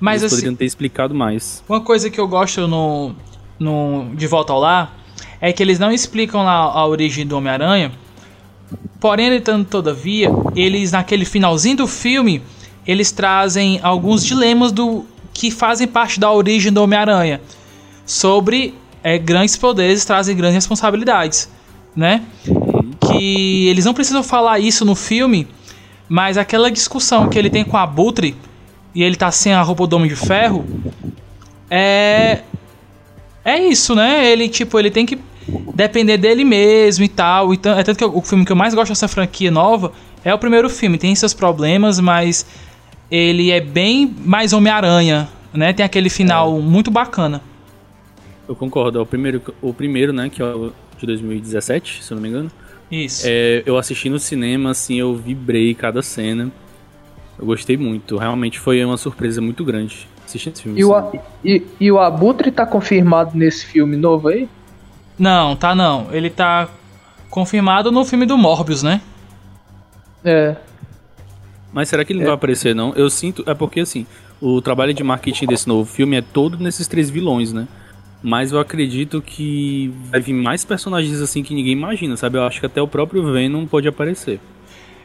Mas 0.00 0.22
eles 0.22 0.32
assim, 0.32 0.40
poderiam 0.40 0.56
ter 0.56 0.64
explicado 0.64 1.14
mais. 1.14 1.62
Uma 1.68 1.80
coisa 1.80 2.10
que 2.10 2.18
eu 2.18 2.26
gosto 2.26 2.66
no, 2.66 3.14
no 3.56 4.10
De 4.16 4.26
Volta 4.26 4.52
ao 4.52 4.58
Lar 4.58 4.92
é 5.40 5.52
que 5.52 5.62
eles 5.62 5.78
não 5.78 5.92
explicam 5.92 6.42
lá 6.44 6.56
a 6.56 6.84
origem 6.84 7.24
do 7.24 7.36
Homem-Aranha. 7.36 7.92
Porém, 8.98 9.32
entanto, 9.32 9.68
todavia, 9.68 10.28
eles 10.56 10.90
naquele 10.90 11.24
finalzinho 11.24 11.76
do 11.76 11.86
filme 11.86 12.42
eles 12.86 13.10
trazem 13.10 13.80
alguns 13.82 14.24
dilemas 14.24 14.72
do 14.72 15.04
que 15.32 15.50
fazem 15.50 15.86
parte 15.86 16.18
da 16.18 16.30
origem 16.32 16.72
do 16.72 16.82
Homem-Aranha. 16.82 17.40
Sobre 18.04 18.74
é, 19.02 19.18
grandes 19.18 19.56
poderes 19.56 20.04
trazem 20.04 20.36
grandes 20.36 20.54
responsabilidades, 20.54 21.50
né? 21.94 22.22
Que 23.00 23.68
eles 23.68 23.84
não 23.84 23.92
precisam 23.92 24.22
falar 24.22 24.58
isso 24.58 24.84
no 24.84 24.94
filme, 24.94 25.46
mas 26.08 26.38
aquela 26.38 26.70
discussão 26.70 27.28
que 27.28 27.38
ele 27.38 27.50
tem 27.50 27.64
com 27.64 27.76
a 27.76 27.86
Butre 27.86 28.36
e 28.94 29.02
ele 29.02 29.16
tá 29.16 29.30
sem 29.30 29.52
a 29.52 29.60
roupa 29.62 29.86
do 29.86 29.96
Homem 29.96 30.08
de 30.08 30.16
Ferro 30.16 30.64
é 31.70 32.40
é 33.44 33.58
isso, 33.58 33.94
né? 33.94 34.26
Ele 34.26 34.48
tipo, 34.48 34.78
ele 34.78 34.90
tem 34.90 35.06
que 35.06 35.18
depender 35.74 36.16
dele 36.16 36.44
mesmo 36.44 37.04
e 37.04 37.08
tal. 37.08 37.54
Então, 37.54 37.78
é 37.78 37.82
tanto 37.82 37.98
que 37.98 38.04
o 38.04 38.22
filme 38.22 38.44
que 38.44 38.52
eu 38.52 38.56
mais 38.56 38.74
gosto 38.74 38.88
dessa 38.88 39.06
franquia 39.06 39.50
nova 39.50 39.92
é 40.24 40.34
o 40.34 40.38
primeiro 40.38 40.68
filme. 40.68 40.98
Tem 40.98 41.14
seus 41.14 41.32
problemas, 41.32 42.00
mas 42.00 42.44
ele 43.10 43.50
é 43.50 43.60
bem 43.60 44.14
mais 44.24 44.52
Homem-Aranha, 44.52 45.28
né? 45.52 45.72
Tem 45.72 45.84
aquele 45.84 46.10
final 46.10 46.56
é. 46.56 46.60
muito 46.60 46.90
bacana. 46.90 47.40
Eu 48.48 48.54
concordo. 48.54 48.98
É 48.98 49.02
o 49.02 49.06
primeiro, 49.06 49.42
o 49.60 49.72
primeiro, 49.72 50.12
né? 50.12 50.28
Que 50.28 50.42
é 50.42 50.44
o 50.44 50.72
de 50.98 51.06
2017, 51.06 52.02
se 52.02 52.10
eu 52.10 52.16
não 52.16 52.22
me 52.22 52.28
engano. 52.28 52.50
Isso. 52.90 53.24
É, 53.26 53.62
eu 53.66 53.76
assisti 53.76 54.08
no 54.08 54.18
cinema, 54.18 54.70
assim, 54.70 54.96
eu 54.96 55.14
vibrei 55.14 55.74
cada 55.74 56.02
cena. 56.02 56.50
Eu 57.38 57.46
gostei 57.46 57.76
muito. 57.76 58.16
Realmente 58.16 58.58
foi 58.58 58.82
uma 58.84 58.96
surpresa 58.96 59.40
muito 59.40 59.64
grande 59.64 60.08
assistir 60.26 60.50
esse 60.50 60.62
filme. 60.62 60.80
E, 60.80 60.84
o, 60.84 61.12
e, 61.44 61.62
e 61.80 61.92
o 61.92 61.98
Abutre 61.98 62.50
tá 62.50 62.66
confirmado 62.66 63.36
nesse 63.36 63.64
filme 63.66 63.96
novo 63.96 64.28
aí? 64.28 64.48
Não, 65.18 65.56
tá 65.56 65.74
não. 65.74 66.08
Ele 66.12 66.28
tá 66.28 66.68
confirmado 67.30 67.90
no 67.90 68.04
filme 68.04 68.26
do 68.26 68.36
Morbius, 68.36 68.82
né? 68.82 69.00
É. 70.24 70.56
Mas 71.76 71.90
será 71.90 72.06
que 72.06 72.12
ele 72.14 72.20
não 72.20 72.24
é. 72.24 72.28
vai 72.28 72.36
aparecer, 72.36 72.74
não? 72.74 72.94
Eu 72.94 73.10
sinto. 73.10 73.44
É 73.46 73.52
porque, 73.52 73.80
assim, 73.80 74.06
o 74.40 74.62
trabalho 74.62 74.94
de 74.94 75.04
marketing 75.04 75.44
desse 75.44 75.68
novo 75.68 75.84
filme 75.84 76.16
é 76.16 76.22
todo 76.22 76.56
nesses 76.56 76.88
três 76.88 77.10
vilões, 77.10 77.52
né? 77.52 77.68
Mas 78.22 78.50
eu 78.50 78.58
acredito 78.58 79.20
que 79.20 79.92
vai 80.10 80.18
vir 80.18 80.32
mais 80.32 80.64
personagens 80.64 81.20
assim 81.20 81.42
que 81.42 81.52
ninguém 81.52 81.74
imagina, 81.74 82.16
sabe? 82.16 82.38
Eu 82.38 82.44
acho 82.44 82.60
que 82.60 82.64
até 82.64 82.80
o 82.80 82.88
próprio 82.88 83.30
Venom 83.30 83.66
pode 83.66 83.86
aparecer. 83.86 84.40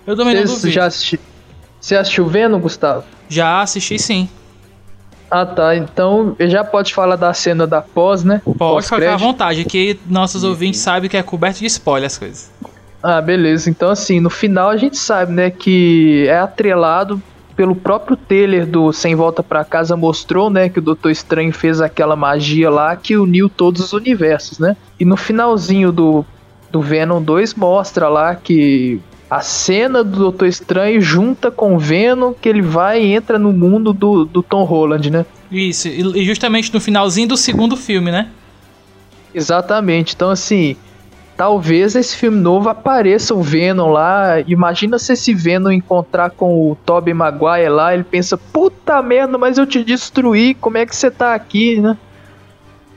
Eu 0.07 0.15
também 0.15 0.33
não 0.33 0.45
duvido. 0.45 0.71
Já 0.71 0.85
assisti... 0.85 1.19
Você 1.77 1.97
assistiu 1.97 2.27
Venom, 2.27 2.57
Gustavo? 2.57 3.03
Já 3.27 3.61
assisti 3.61 3.99
sim. 3.99 4.29
Ah 5.29 5.45
tá, 5.45 5.75
então 5.75 6.37
já 6.39 6.63
pode 6.63 6.93
falar 6.93 7.17
da 7.17 7.33
cena 7.33 7.67
da 7.67 7.81
pós, 7.81 8.23
né? 8.23 8.41
Pode 8.45 8.57
pós 8.57 8.85
ficar 8.85 9.13
à 9.13 9.17
vontade, 9.17 9.65
que 9.65 9.99
nossos 10.07 10.45
ouvintes 10.45 10.79
sabem 10.79 11.09
que 11.09 11.17
é 11.17 11.23
coberto 11.23 11.59
de 11.59 11.65
spoiler 11.65 12.07
as 12.07 12.17
coisas. 12.17 12.49
Ah, 13.03 13.19
beleza. 13.19 13.69
Então, 13.69 13.89
assim, 13.89 14.19
no 14.19 14.29
final 14.29 14.69
a 14.69 14.77
gente 14.77 14.97
sabe, 14.97 15.31
né, 15.31 15.49
que 15.49 16.25
é 16.27 16.37
atrelado 16.37 17.21
pelo 17.55 17.75
próprio 17.75 18.15
trailer 18.15 18.65
do 18.65 18.91
Sem 18.93 19.15
Volta 19.15 19.43
para 19.43 19.63
Casa 19.63 19.95
mostrou, 19.95 20.49
né, 20.49 20.69
que 20.69 20.79
o 20.79 20.81
Doutor 20.81 21.11
Estranho 21.11 21.51
fez 21.51 21.81
aquela 21.81 22.15
magia 22.15 22.69
lá 22.69 22.95
que 22.95 23.17
uniu 23.17 23.49
todos 23.49 23.81
os 23.81 23.93
universos, 23.93 24.57
né? 24.59 24.77
E 24.99 25.05
no 25.05 25.17
finalzinho 25.17 25.91
do, 25.91 26.25
do 26.71 26.81
Venom 26.81 27.21
2 27.21 27.55
mostra 27.55 28.07
lá 28.07 28.35
que 28.35 28.99
a 29.29 29.41
cena 29.41 30.03
do 30.03 30.17
Doutor 30.17 30.47
Estranho 30.47 31.01
junta 31.01 31.49
com 31.49 31.75
o 31.75 31.79
Venom 31.79 32.33
que 32.33 32.49
ele 32.49 32.61
vai 32.61 33.03
e 33.03 33.13
entra 33.13 33.37
no 33.37 33.51
mundo 33.51 33.93
do, 33.93 34.25
do 34.25 34.43
Tom 34.43 34.63
Holland, 34.63 35.09
né? 35.09 35.25
Isso, 35.51 35.87
e 35.87 36.23
justamente 36.25 36.73
no 36.73 36.79
finalzinho 36.79 37.27
do 37.27 37.37
segundo 37.37 37.75
filme, 37.75 38.11
né? 38.11 38.29
Exatamente. 39.33 40.13
Então, 40.15 40.29
assim, 40.29 40.75
talvez 41.35 41.95
esse 41.95 42.15
filme 42.15 42.39
novo 42.39 42.69
apareça 42.69 43.33
o 43.33 43.41
Venom 43.41 43.91
lá. 43.91 44.39
Imagina 44.47 44.99
se 44.99 45.13
esse 45.13 45.33
Venom 45.33 45.71
encontrar 45.71 46.29
com 46.31 46.71
o 46.71 46.75
Tobey 46.85 47.13
Maguire 47.13 47.69
lá, 47.69 47.93
ele 47.93 48.03
pensa, 48.03 48.37
puta 48.37 49.01
merda, 49.01 49.37
mas 49.37 49.57
eu 49.57 49.65
te 49.65 49.83
destruí, 49.83 50.53
como 50.53 50.77
é 50.77 50.85
que 50.85 50.95
você 50.95 51.09
tá 51.09 51.33
aqui, 51.33 51.79
né? 51.79 51.97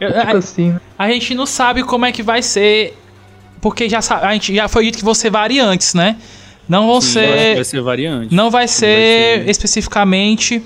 a, 0.00 0.36
assim, 0.36 0.72
né? 0.72 0.80
a 0.98 1.08
gente 1.08 1.34
não 1.34 1.46
sabe 1.46 1.82
como 1.82 2.04
é 2.04 2.12
que 2.12 2.22
vai 2.22 2.42
ser, 2.42 2.98
porque 3.60 3.88
já 3.88 4.00
a 4.22 4.32
gente 4.34 4.54
já 4.54 4.68
foi 4.68 4.84
dito 4.84 4.98
que 4.98 5.04
vão 5.04 5.14
ser 5.14 5.30
variantes, 5.30 5.94
né? 5.94 6.16
Não 6.68 6.86
vão 6.86 7.00
Sim, 7.00 7.12
ser. 7.12 7.54
Vai 7.54 7.64
ser 7.64 7.80
variante. 7.82 8.34
Não 8.34 8.50
vai 8.50 8.66
ser, 8.66 8.86
vai 8.86 9.44
ser 9.44 9.50
especificamente 9.50 10.62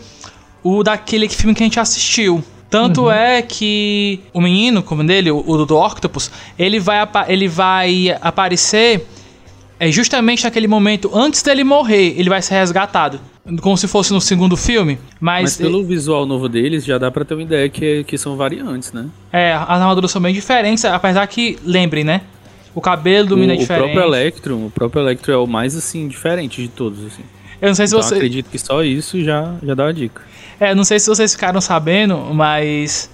o 0.63 0.83
daquele 0.83 1.29
filme 1.29 1.55
que 1.55 1.63
a 1.63 1.67
gente 1.67 1.81
assistiu. 1.81 2.43
Tanto 2.71 3.05
uhum. 3.05 3.11
é 3.11 3.41
que 3.41 4.21
o 4.33 4.41
menino, 4.41 4.83
como 4.83 5.03
dele, 5.03 5.31
o, 5.31 5.43
o 5.47 5.65
do 5.65 5.77
Octopus, 5.77 6.31
ele 6.59 6.79
vai, 6.79 7.09
ele 7.29 7.49
vai 7.49 8.17
aparecer 8.21 9.07
é 9.81 9.93
justamente 9.93 10.45
naquele 10.45 10.67
momento 10.67 11.11
antes 11.15 11.43
dele 11.43 11.63
morrer, 11.63 12.15
ele 12.19 12.29
vai 12.29 12.43
ser 12.43 12.55
resgatado. 12.55 13.21
Como 13.63 13.79
se 13.79 13.89
fosse 13.89 14.13
no 14.13 14.21
segundo 14.21 14.57
filme. 14.57 14.99
Mas, 15.21 15.43
mas 15.43 15.57
pelo 15.57 15.83
visual 15.83 16.27
novo 16.27 16.49
deles, 16.49 16.85
já 16.85 16.99
dá 16.99 17.11
pra 17.11 17.25
ter 17.25 17.35
uma 17.35 17.43
ideia 17.43 17.69
que, 17.69 18.05
que 18.05 18.19
são 18.19 18.37
variantes, 18.37 18.93
né? 18.93 19.07
É, 19.33 19.53
as 19.55 19.81
armaduras 19.81 20.11
são 20.11 20.21
bem 20.21 20.35
diferentes, 20.35 20.85
apesar 20.85 21.27
que, 21.29 21.57
lembrem, 21.65 22.05
né? 22.05 22.23
O 22.75 22.81
cabelo 22.81 23.29
do 23.29 23.37
menino 23.37 23.55
é 23.55 23.57
diferente. 23.57 23.91
O 23.91 23.93
próprio 23.93 24.15
Electro, 24.15 24.67
o 24.67 24.71
próprio 24.71 25.03
Electro 25.03 25.33
é 25.33 25.37
o 25.37 25.47
mais, 25.47 25.75
assim, 25.75 26.09
diferente 26.09 26.61
de 26.61 26.69
todos, 26.69 26.99
assim. 27.07 27.23
Eu 27.61 27.69
não 27.69 27.75
sei 27.75 27.87
se 27.87 27.95
então, 27.95 28.03
você. 28.03 28.15
acredito 28.15 28.51
que 28.51 28.59
só 28.59 28.83
isso 28.83 29.23
já, 29.23 29.55
já 29.63 29.75
dá 29.75 29.87
a 29.87 29.93
dica. 29.93 30.23
É, 30.61 30.75
não 30.75 30.85
sei 30.85 30.99
se 31.01 31.09
vocês 31.09 31.33
ficaram 31.33 31.61
sabendo, 31.61 32.17
mas. 32.35 33.11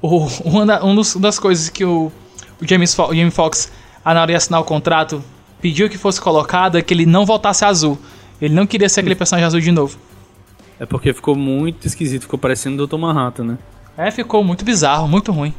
O, 0.00 0.26
uma, 0.44 0.66
da, 0.66 0.80
das 1.20 1.38
coisas 1.38 1.68
que 1.68 1.84
o, 1.84 2.10
o, 2.60 2.66
James 2.66 2.94
Fo 2.94 3.04
o 3.04 3.14
Jamie 3.14 3.30
Foxx, 3.30 3.70
na 4.04 4.20
hora 4.20 4.26
de 4.26 4.34
assinar 4.34 4.60
o 4.60 4.64
contrato, 4.64 5.22
pediu 5.60 5.88
que 5.88 5.96
fosse 5.96 6.20
colocado 6.20 6.76
é 6.76 6.82
que 6.82 6.92
ele 6.92 7.06
não 7.06 7.24
voltasse 7.24 7.64
azul. 7.64 7.98
Ele 8.40 8.54
não 8.54 8.66
queria 8.66 8.88
ser 8.88 9.00
aquele 9.00 9.14
personagem 9.14 9.46
azul 9.46 9.60
de 9.60 9.70
novo. 9.70 9.96
É 10.80 10.84
porque 10.84 11.12
ficou 11.12 11.36
muito 11.36 11.86
esquisito, 11.86 12.22
ficou 12.22 12.38
parecendo 12.38 12.82
o 12.82 12.86
Dr. 12.86 12.96
Manhattan, 12.96 13.44
né? 13.44 13.58
É, 13.96 14.10
ficou 14.10 14.42
muito 14.42 14.64
bizarro, 14.64 15.06
muito 15.06 15.30
ruim. 15.30 15.54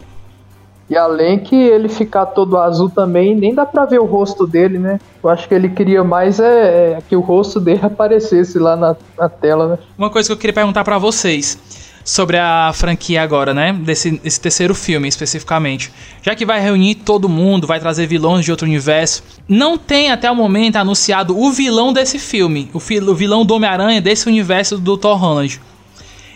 E 0.94 0.98
além 0.98 1.40
que 1.40 1.56
ele 1.56 1.90
ficar 1.90 2.28
todo 2.28 2.56
azul 2.56 2.88
também, 2.88 3.36
nem 3.36 3.52
dá 3.52 3.66
pra 3.66 3.84
ver 3.84 4.00
o 4.00 4.06
rosto 4.06 4.46
dele, 4.46 4.78
né? 4.78 5.00
Eu 5.24 5.28
acho 5.28 5.48
que 5.48 5.56
ele 5.56 5.68
queria 5.68 6.04
mais 6.04 6.40
é, 6.40 6.92
é 6.92 7.00
que 7.10 7.16
o 7.16 7.20
rosto 7.20 7.60
dele 7.60 7.80
aparecesse 7.82 8.60
lá 8.60 8.76
na, 8.76 8.96
na 9.18 9.28
tela, 9.28 9.70
né? 9.70 9.78
Uma 9.98 10.12
coisa 10.12 10.30
que 10.30 10.34
eu 10.34 10.38
queria 10.38 10.54
perguntar 10.54 10.84
para 10.84 11.00
vocês 11.00 11.58
sobre 12.06 12.38
a 12.38 12.72
franquia 12.76 13.24
agora, 13.24 13.56
né? 13.56 13.74
Desse, 13.74 14.20
terceiro 14.38 14.76
filme 14.76 15.08
especificamente. 15.08 15.92
Já 16.22 16.36
que 16.36 16.46
vai 16.46 16.60
reunir 16.62 16.94
todo 16.94 17.28
mundo, 17.28 17.66
vai 17.66 17.80
trazer 17.80 18.06
vilões 18.06 18.46
de 18.46 18.52
outro 18.52 18.68
universo. 18.68 19.24
Não 19.50 19.80
tem 19.80 20.12
até 20.12 20.30
o 20.30 20.36
momento 20.36 20.76
anunciado 20.76 21.36
o 21.36 21.52
vilão 21.52 21.92
desse 21.92 22.20
filme. 22.20 22.70
O, 22.72 22.80
fi, 22.80 23.00
o 23.00 23.16
vilão 23.16 23.44
do 23.44 23.56
Homem-Aranha 23.56 24.00
desse 24.00 24.28
universo 24.28 24.78
do 24.78 24.96
Thor 24.96 25.18
Holland. 25.18 25.60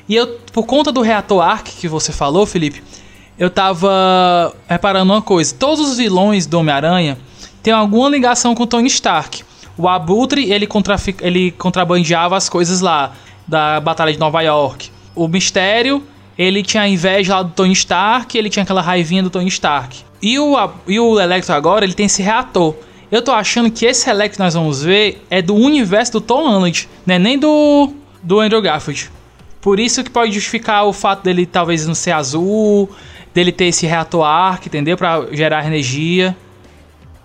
E 0.09 0.15
eu, 0.15 0.25
por 0.51 0.65
conta 0.65 0.91
do 0.91 1.01
reator 1.01 1.43
Arc 1.43 1.67
que 1.67 1.87
você 1.87 2.11
falou, 2.11 2.47
Felipe, 2.47 2.81
eu 3.37 3.49
tava 3.49 4.53
reparando 4.67 5.13
uma 5.13 5.21
coisa. 5.21 5.53
Todos 5.53 5.91
os 5.91 5.97
vilões 5.97 6.45
do 6.45 6.59
Homem-Aranha 6.59 7.17
têm 7.61 7.73
alguma 7.73 8.09
ligação 8.09 8.55
com 8.55 8.63
o 8.63 8.67
Tony 8.67 8.87
Stark. 8.87 9.43
O 9.77 9.87
Abutre, 9.87 10.51
ele, 10.51 10.67
ele 11.21 11.51
contrabandeava 11.51 12.35
as 12.35 12.49
coisas 12.49 12.81
lá 12.81 13.13
da 13.47 13.79
Batalha 13.79 14.11
de 14.11 14.17
Nova 14.17 14.41
York. 14.41 14.89
O 15.15 15.27
Mistério, 15.27 16.03
ele 16.37 16.63
tinha 16.63 16.87
inveja 16.87 17.35
lá 17.35 17.43
do 17.43 17.51
Tony 17.51 17.73
Stark, 17.73 18.35
ele 18.35 18.49
tinha 18.49 18.63
aquela 18.63 18.81
raivinha 18.81 19.21
do 19.21 19.29
Tony 19.29 19.47
Stark. 19.47 20.03
E 20.21 20.39
o, 20.39 20.55
e 20.87 20.99
o 20.99 21.19
Electro 21.19 21.53
agora, 21.53 21.85
ele 21.85 21.93
tem 21.93 22.07
esse 22.07 22.23
reator. 22.23 22.75
Eu 23.11 23.21
tô 23.21 23.31
achando 23.31 23.69
que 23.69 23.85
esse 23.85 24.09
Electro 24.09 24.37
que 24.37 24.43
nós 24.43 24.55
vamos 24.55 24.83
ver 24.83 25.23
é 25.29 25.41
do 25.41 25.55
universo 25.55 26.13
do 26.13 26.21
Tom 26.21 26.49
Holland, 26.49 26.89
né? 27.05 27.17
Nem 27.19 27.37
do, 27.37 27.93
do 28.21 28.39
Andrew 28.39 28.61
Garfield. 28.61 29.11
Por 29.61 29.79
isso 29.79 30.03
que 30.03 30.09
pode 30.09 30.31
justificar 30.31 30.85
o 30.85 30.93
fato 30.93 31.23
dele 31.23 31.45
talvez 31.45 31.85
não 31.85 31.95
ser 31.95 32.11
azul, 32.11 32.89
dele 33.37 33.51
ter 33.51 33.65
esse 33.65 33.85
reator 33.85 34.25
arc, 34.25 34.65
entendeu? 34.65 34.97
Para 34.97 35.27
gerar 35.31 35.65
energia. 35.67 36.35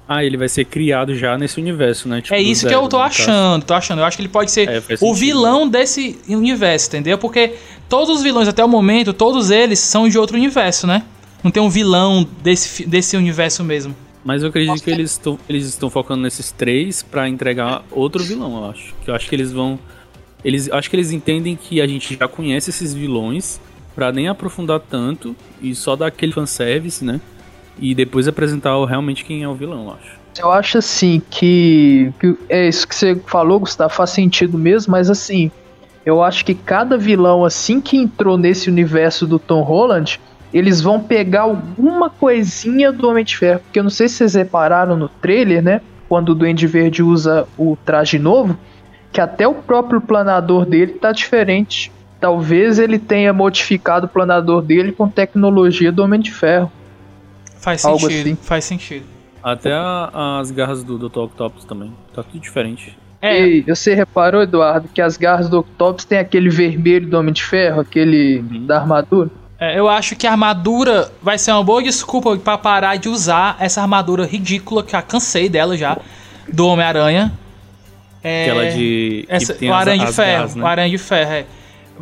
Ah, 0.07 0.23
ele 0.23 0.37
vai 0.37 0.49
ser 0.49 0.67
criado 0.67 1.15
já 1.15 1.39
nesse 1.39 1.59
universo, 1.59 2.07
né? 2.07 2.21
Tipo, 2.21 2.35
é 2.35 2.43
isso 2.43 2.63
zero, 2.63 2.69
que 2.69 2.85
eu 2.85 2.89
tô 2.89 2.99
achando, 2.99 3.65
tô 3.65 3.73
achando. 3.73 4.01
Eu 4.01 4.05
acho 4.05 4.19
que 4.19 4.23
ele 4.23 4.29
pode 4.29 4.51
ser 4.51 4.69
é, 4.69 4.83
o 5.01 5.15
vilão 5.15 5.67
desse 5.67 6.19
universo, 6.29 6.89
entendeu? 6.89 7.17
Porque 7.17 7.55
todos 7.89 8.17
os 8.17 8.23
vilões 8.23 8.47
até 8.47 8.63
o 8.63 8.69
momento, 8.69 9.15
todos 9.15 9.51
eles 9.51 9.79
são 9.79 10.07
de 10.07 10.19
outro 10.19 10.37
universo, 10.37 10.87
né? 10.87 11.03
Não 11.43 11.51
tem 11.51 11.63
um 11.63 11.71
vilão 11.71 12.29
desse, 12.43 12.85
desse 12.85 13.17
universo 13.17 13.65
mesmo. 13.65 13.97
Mas 14.23 14.43
eu 14.43 14.51
acredito 14.51 14.73
Nossa, 14.73 14.85
que 14.85 14.91
eles 14.91 15.13
estão 15.13 15.39
eles 15.49 15.65
estão 15.65 15.89
focando 15.89 16.23
nesses 16.23 16.53
três 16.53 17.03
para 17.03 17.27
entregar 17.27 17.83
outro 17.91 18.23
vilão, 18.23 18.59
eu 18.59 18.71
acho. 18.71 18.95
Que 19.03 19.11
eu 19.11 19.15
acho 19.15 19.29
que 19.31 19.35
eles 19.35 19.51
vão 19.51 19.79
eles 20.45 20.71
acho 20.71 20.91
que 20.91 20.97
eles 20.97 21.11
entendem 21.11 21.57
que 21.57 21.81
a 21.81 21.87
gente 21.87 22.19
já 22.19 22.29
conhece 22.29 22.69
esses 22.69 22.93
vilões 22.93 23.59
para 23.95 24.13
nem 24.13 24.29
aprofundar 24.29 24.81
tanto 24.81 25.37
e 25.61 25.75
só 25.75 25.97
dar 25.97 26.07
aquele 26.07 26.33
fanservice, 26.33 27.05
né? 27.05 27.21
E 27.79 27.95
depois 27.95 28.29
apresentar 28.29 28.73
realmente 28.85 29.25
quem 29.25 29.43
é 29.43 29.49
o 29.49 29.55
vilão, 29.55 29.85
eu 29.85 29.91
acho. 29.93 30.23
Eu 30.39 30.51
acho 30.51 30.79
assim 30.79 31.21
que, 31.31 32.13
que 32.19 32.37
é 32.49 32.69
isso 32.69 32.89
que 32.89 32.95
você 32.95 33.17
falou, 33.27 33.61
Gustavo, 33.61 33.93
faz 33.93 34.11
sentido 34.11 34.57
mesmo, 34.57 34.93
mas 34.93 35.11
assim, 35.11 35.51
eu 36.07 36.23
acho 36.23 36.45
que 36.45 36.55
cada 36.55 36.97
vilão 36.97 37.45
assim 37.45 37.81
que 37.81 37.97
entrou 37.97 38.39
nesse 38.39 38.71
universo 38.71 39.27
do 39.27 39.39
Tom 39.39 39.63
Holland, 39.63 40.19
eles 40.53 40.81
vão 40.81 41.01
pegar 41.01 41.43
alguma 41.43 42.09
coisinha 42.09 42.91
do 42.91 43.09
Homem 43.09 43.25
de 43.25 43.37
Ferro, 43.37 43.61
porque 43.61 43.79
eu 43.79 43.83
não 43.83 43.91
sei 43.91 44.09
se 44.09 44.17
vocês 44.17 44.35
repararam 44.35 44.97
no 44.97 45.09
trailer, 45.09 45.63
né? 45.63 45.81
Quando 46.09 46.31
o 46.31 46.35
Duende 46.35 46.67
Verde 46.67 47.03
usa 47.03 47.47
o 47.59 47.77
traje 47.85 48.19
novo, 48.19 48.59
que 49.13 49.21
até 49.21 49.47
o 49.47 49.55
próprio 49.55 50.01
planador 50.01 50.65
dele 50.65 50.93
tá 50.93 51.13
diferente 51.13 51.93
talvez 52.23 52.79
ele 52.79 53.01
tenha 53.01 53.33
modificado 53.33 54.07
o 54.07 54.09
planador 54.09 54.63
dele 54.63 54.93
com 54.93 55.09
tecnologia 55.09 55.91
do 55.91 56.05
Homem 56.05 56.21
de 56.21 56.31
Ferro. 56.31 56.71
Faz 57.59 57.81
sentido, 57.81 58.07
assim. 58.07 58.37
faz 58.37 58.65
sentido. 58.65 59.05
Até 59.43 59.73
a, 59.73 60.39
as 60.41 60.53
garras 60.53 60.85
do 60.85 60.97
Dr. 60.97 61.19
Octopus 61.19 61.65
também. 61.65 61.93
Tá 62.15 62.23
tudo 62.23 62.39
diferente. 62.39 62.97
É. 63.21 63.41
Ei, 63.41 63.63
você 63.63 63.93
reparou, 63.93 64.41
Eduardo, 64.41 64.89
que 64.95 65.03
as 65.03 65.17
garras 65.17 65.49
do 65.49 65.59
Octopus 65.59 66.05
tem 66.05 66.19
aquele 66.19 66.49
vermelho 66.49 67.09
do 67.09 67.19
Homem 67.19 67.33
de 67.33 67.43
Ferro, 67.43 67.81
aquele 67.81 68.39
uhum. 68.39 68.67
da 68.67 68.79
armadura? 68.79 69.29
É, 69.59 69.77
eu 69.77 69.89
acho 69.89 70.15
que 70.15 70.25
a 70.25 70.31
armadura 70.31 71.11
vai 71.21 71.39
ser 71.39 71.51
uma 71.51 71.65
boa 71.65 71.83
desculpa 71.83 72.37
para 72.37 72.57
parar 72.57 72.97
de 72.97 73.09
usar 73.09 73.57
essa 73.59 73.81
armadura 73.81 74.25
ridícula, 74.25 74.85
que 74.85 74.93
já 74.93 75.03
cansei 75.03 75.49
dela 75.49 75.77
já, 75.77 75.99
do 76.53 76.69
Homem-Aranha. 76.69 77.33
É, 78.23 78.45
Aquela 78.45 78.71
de. 78.71 79.25
Essa, 79.29 79.57
o 79.61 79.73
Aranha 79.73 80.07
de 80.07 80.13
Ferro. 80.13 80.33
Garras, 80.33 80.55
né? 80.55 80.63
O 80.63 80.67
Aranha 80.67 80.91
de 80.91 80.99
Ferro, 80.99 81.33
é 81.33 81.47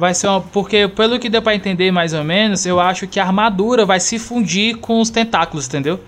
vai 0.01 0.15
ser 0.15 0.29
uma. 0.29 0.41
Porque, 0.41 0.89
pelo 0.89 1.19
que 1.19 1.29
deu 1.29 1.43
pra 1.43 1.55
entender 1.55 1.93
mais 1.93 2.15
ou 2.15 2.25
menos, 2.25 2.65
eu 2.65 2.81
acho 2.81 3.07
que 3.07 3.21
a 3.21 3.25
armadura 3.25 3.85
vai 3.85 4.01
se 4.01 4.19
fundir 4.19 4.79
com 4.79 4.99
os 4.99 5.11
tentáculos, 5.11 5.69
entendeu? 5.69 6.01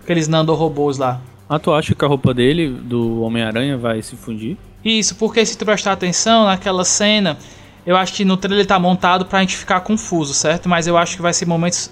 Aqueles 0.00 0.28
nano-robôs 0.28 0.96
lá. 0.96 1.20
Ah, 1.48 1.58
tu 1.58 1.72
acha 1.72 1.94
que 1.94 2.04
a 2.04 2.08
roupa 2.08 2.32
dele, 2.32 2.68
do 2.68 3.22
Homem-Aranha, 3.22 3.76
vai 3.76 4.00
se 4.02 4.14
fundir? 4.14 4.56
Isso, 4.84 5.16
porque 5.16 5.44
se 5.44 5.58
tu 5.58 5.64
prestar 5.64 5.92
atenção 5.92 6.44
naquela 6.44 6.84
cena, 6.84 7.36
eu 7.84 7.96
acho 7.96 8.12
que 8.12 8.24
no 8.24 8.36
trailer 8.36 8.64
tá 8.64 8.78
montado 8.78 9.26
pra 9.26 9.40
gente 9.40 9.56
ficar 9.56 9.80
confuso, 9.80 10.32
certo? 10.32 10.68
Mas 10.68 10.86
eu 10.86 10.96
acho 10.96 11.16
que 11.16 11.22
vai 11.22 11.32
ser 11.32 11.46
momentos. 11.46 11.90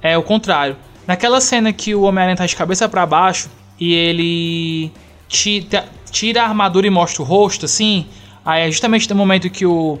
É 0.00 0.16
o 0.16 0.22
contrário. 0.22 0.76
Naquela 1.06 1.40
cena 1.40 1.72
que 1.72 1.94
o 1.94 2.02
Homem-Aranha 2.02 2.36
tá 2.36 2.46
de 2.46 2.54
cabeça 2.54 2.88
para 2.88 3.04
baixo 3.04 3.50
e 3.80 3.92
ele 3.92 4.92
tira 5.28 6.42
a 6.42 6.44
armadura 6.44 6.86
e 6.86 6.90
mostra 6.90 7.22
o 7.22 7.24
rosto, 7.24 7.64
assim. 7.66 8.06
Aí 8.44 8.68
é 8.68 8.70
justamente 8.70 9.08
no 9.10 9.16
momento 9.16 9.50
que 9.50 9.66
o 9.66 9.98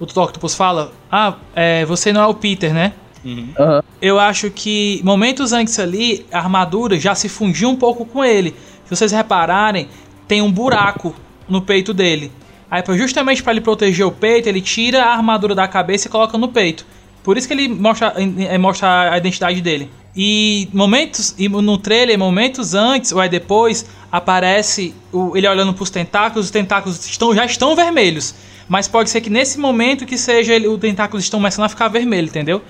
o 0.00 0.06
Dr. 0.06 0.20
Octopus 0.20 0.54
fala: 0.54 0.92
Ah, 1.10 1.34
é, 1.54 1.84
você 1.84 2.12
não 2.12 2.20
é 2.20 2.26
o 2.26 2.34
Peter, 2.34 2.72
né? 2.72 2.92
Uhum. 3.24 3.48
Uhum. 3.58 3.82
Eu 4.00 4.18
acho 4.18 4.50
que 4.50 5.00
momentos 5.04 5.52
antes 5.52 5.78
ali, 5.78 6.24
a 6.32 6.38
armadura 6.38 6.98
já 6.98 7.14
se 7.14 7.28
fundiu 7.28 7.68
um 7.68 7.76
pouco 7.76 8.04
com 8.04 8.24
ele. 8.24 8.54
Se 8.84 8.96
vocês 8.96 9.12
repararem, 9.12 9.88
tem 10.26 10.40
um 10.40 10.50
buraco 10.50 11.14
no 11.48 11.60
peito 11.60 11.92
dele. 11.92 12.32
Aí, 12.70 12.82
justamente 12.96 13.42
para 13.42 13.52
ele 13.52 13.60
proteger 13.60 14.06
o 14.06 14.12
peito, 14.12 14.48
ele 14.48 14.60
tira 14.60 15.02
a 15.04 15.12
armadura 15.12 15.54
da 15.54 15.66
cabeça 15.66 16.06
e 16.06 16.10
coloca 16.10 16.36
no 16.36 16.48
peito. 16.48 16.86
Por 17.22 17.36
isso 17.36 17.48
que 17.48 17.54
ele 17.54 17.68
mostra, 17.68 18.14
mostra 18.58 19.12
a 19.12 19.18
identidade 19.18 19.60
dele. 19.60 19.90
E 20.16 20.68
momentos 20.72 21.34
e 21.38 21.48
no 21.48 21.78
trailer, 21.78 22.18
momentos 22.18 22.74
antes 22.74 23.12
ou 23.12 23.20
aí 23.20 23.28
depois, 23.28 23.86
aparece 24.10 24.94
o, 25.12 25.36
ele 25.36 25.46
olhando 25.46 25.72
para 25.72 25.82
os 25.82 25.90
tentáculos, 25.90 26.46
os 26.46 26.50
tentáculos 26.50 27.06
estão, 27.06 27.34
já 27.34 27.44
estão 27.44 27.74
vermelhos. 27.76 28.34
Mas 28.68 28.86
pode 28.86 29.10
ser 29.10 29.20
que 29.20 29.30
nesse 29.30 29.58
momento 29.58 30.04
que 30.04 30.18
seja 30.18 30.52
ele, 30.52 30.68
o 30.68 30.76
tentáculo 30.76 31.20
estão 31.20 31.40
começando 31.40 31.64
a 31.64 31.68
ficar 31.68 31.88
vermelho, 31.88 32.26
entendeu? 32.26 32.62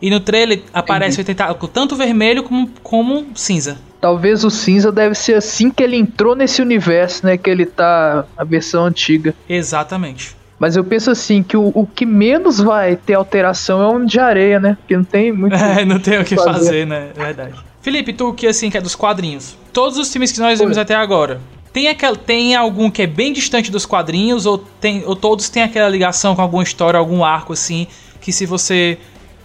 E 0.00 0.10
no 0.10 0.20
trailer 0.20 0.62
aparece 0.72 1.20
Entendi. 1.20 1.32
o 1.32 1.34
tentáculo 1.34 1.72
tanto 1.72 1.96
vermelho 1.96 2.42
como, 2.42 2.70
como 2.82 3.26
cinza. 3.34 3.78
Talvez 4.00 4.44
o 4.44 4.50
cinza 4.50 4.90
deve 4.90 5.14
ser 5.14 5.34
assim 5.34 5.70
que 5.70 5.82
ele 5.82 5.96
entrou 5.96 6.34
nesse 6.34 6.60
universo, 6.60 7.24
né? 7.24 7.36
Que 7.36 7.48
ele 7.48 7.64
tá 7.64 8.24
a 8.36 8.42
versão 8.42 8.84
antiga. 8.84 9.34
Exatamente. 9.48 10.34
Mas 10.58 10.76
eu 10.76 10.84
penso 10.84 11.10
assim, 11.10 11.42
que 11.42 11.56
o, 11.56 11.72
o 11.74 11.86
que 11.86 12.06
menos 12.06 12.58
vai 12.58 12.94
ter 12.96 13.14
alteração 13.14 13.82
é 13.82 13.86
o 13.86 13.94
Homem 13.94 14.06
de 14.06 14.18
Areia, 14.18 14.60
né? 14.60 14.76
Porque 14.80 14.96
não 14.96 15.04
tem 15.04 15.32
muito. 15.32 15.54
É, 15.58 15.84
não 15.84 15.98
tem 15.98 16.20
o 16.20 16.24
que 16.24 16.36
fazer, 16.36 16.52
fazer 16.52 16.86
né? 16.86 17.10
É 17.16 17.24
verdade. 17.24 17.54
Felipe, 17.80 18.12
tu 18.12 18.32
que 18.32 18.46
assim, 18.46 18.70
que 18.70 18.78
é 18.78 18.80
dos 18.80 18.94
quadrinhos. 18.94 19.56
Todos 19.72 19.98
os 19.98 20.10
filmes 20.10 20.30
que 20.30 20.38
nós 20.38 20.58
vimos 20.58 20.78
até 20.78 20.94
agora. 20.94 21.40
Tem, 21.72 21.88
aquel, 21.88 22.14
tem 22.16 22.54
algum 22.54 22.90
que 22.90 23.02
é 23.02 23.06
bem 23.06 23.32
distante 23.32 23.70
dos 23.70 23.86
quadrinhos, 23.86 24.44
ou, 24.44 24.58
tem, 24.58 25.02
ou 25.06 25.16
todos 25.16 25.48
têm 25.48 25.62
aquela 25.62 25.88
ligação 25.88 26.34
com 26.36 26.42
alguma 26.42 26.62
história, 26.62 26.98
algum 26.98 27.24
arco 27.24 27.52
assim, 27.52 27.86
que 28.20 28.32
se 28.32 28.44
você 28.44 28.98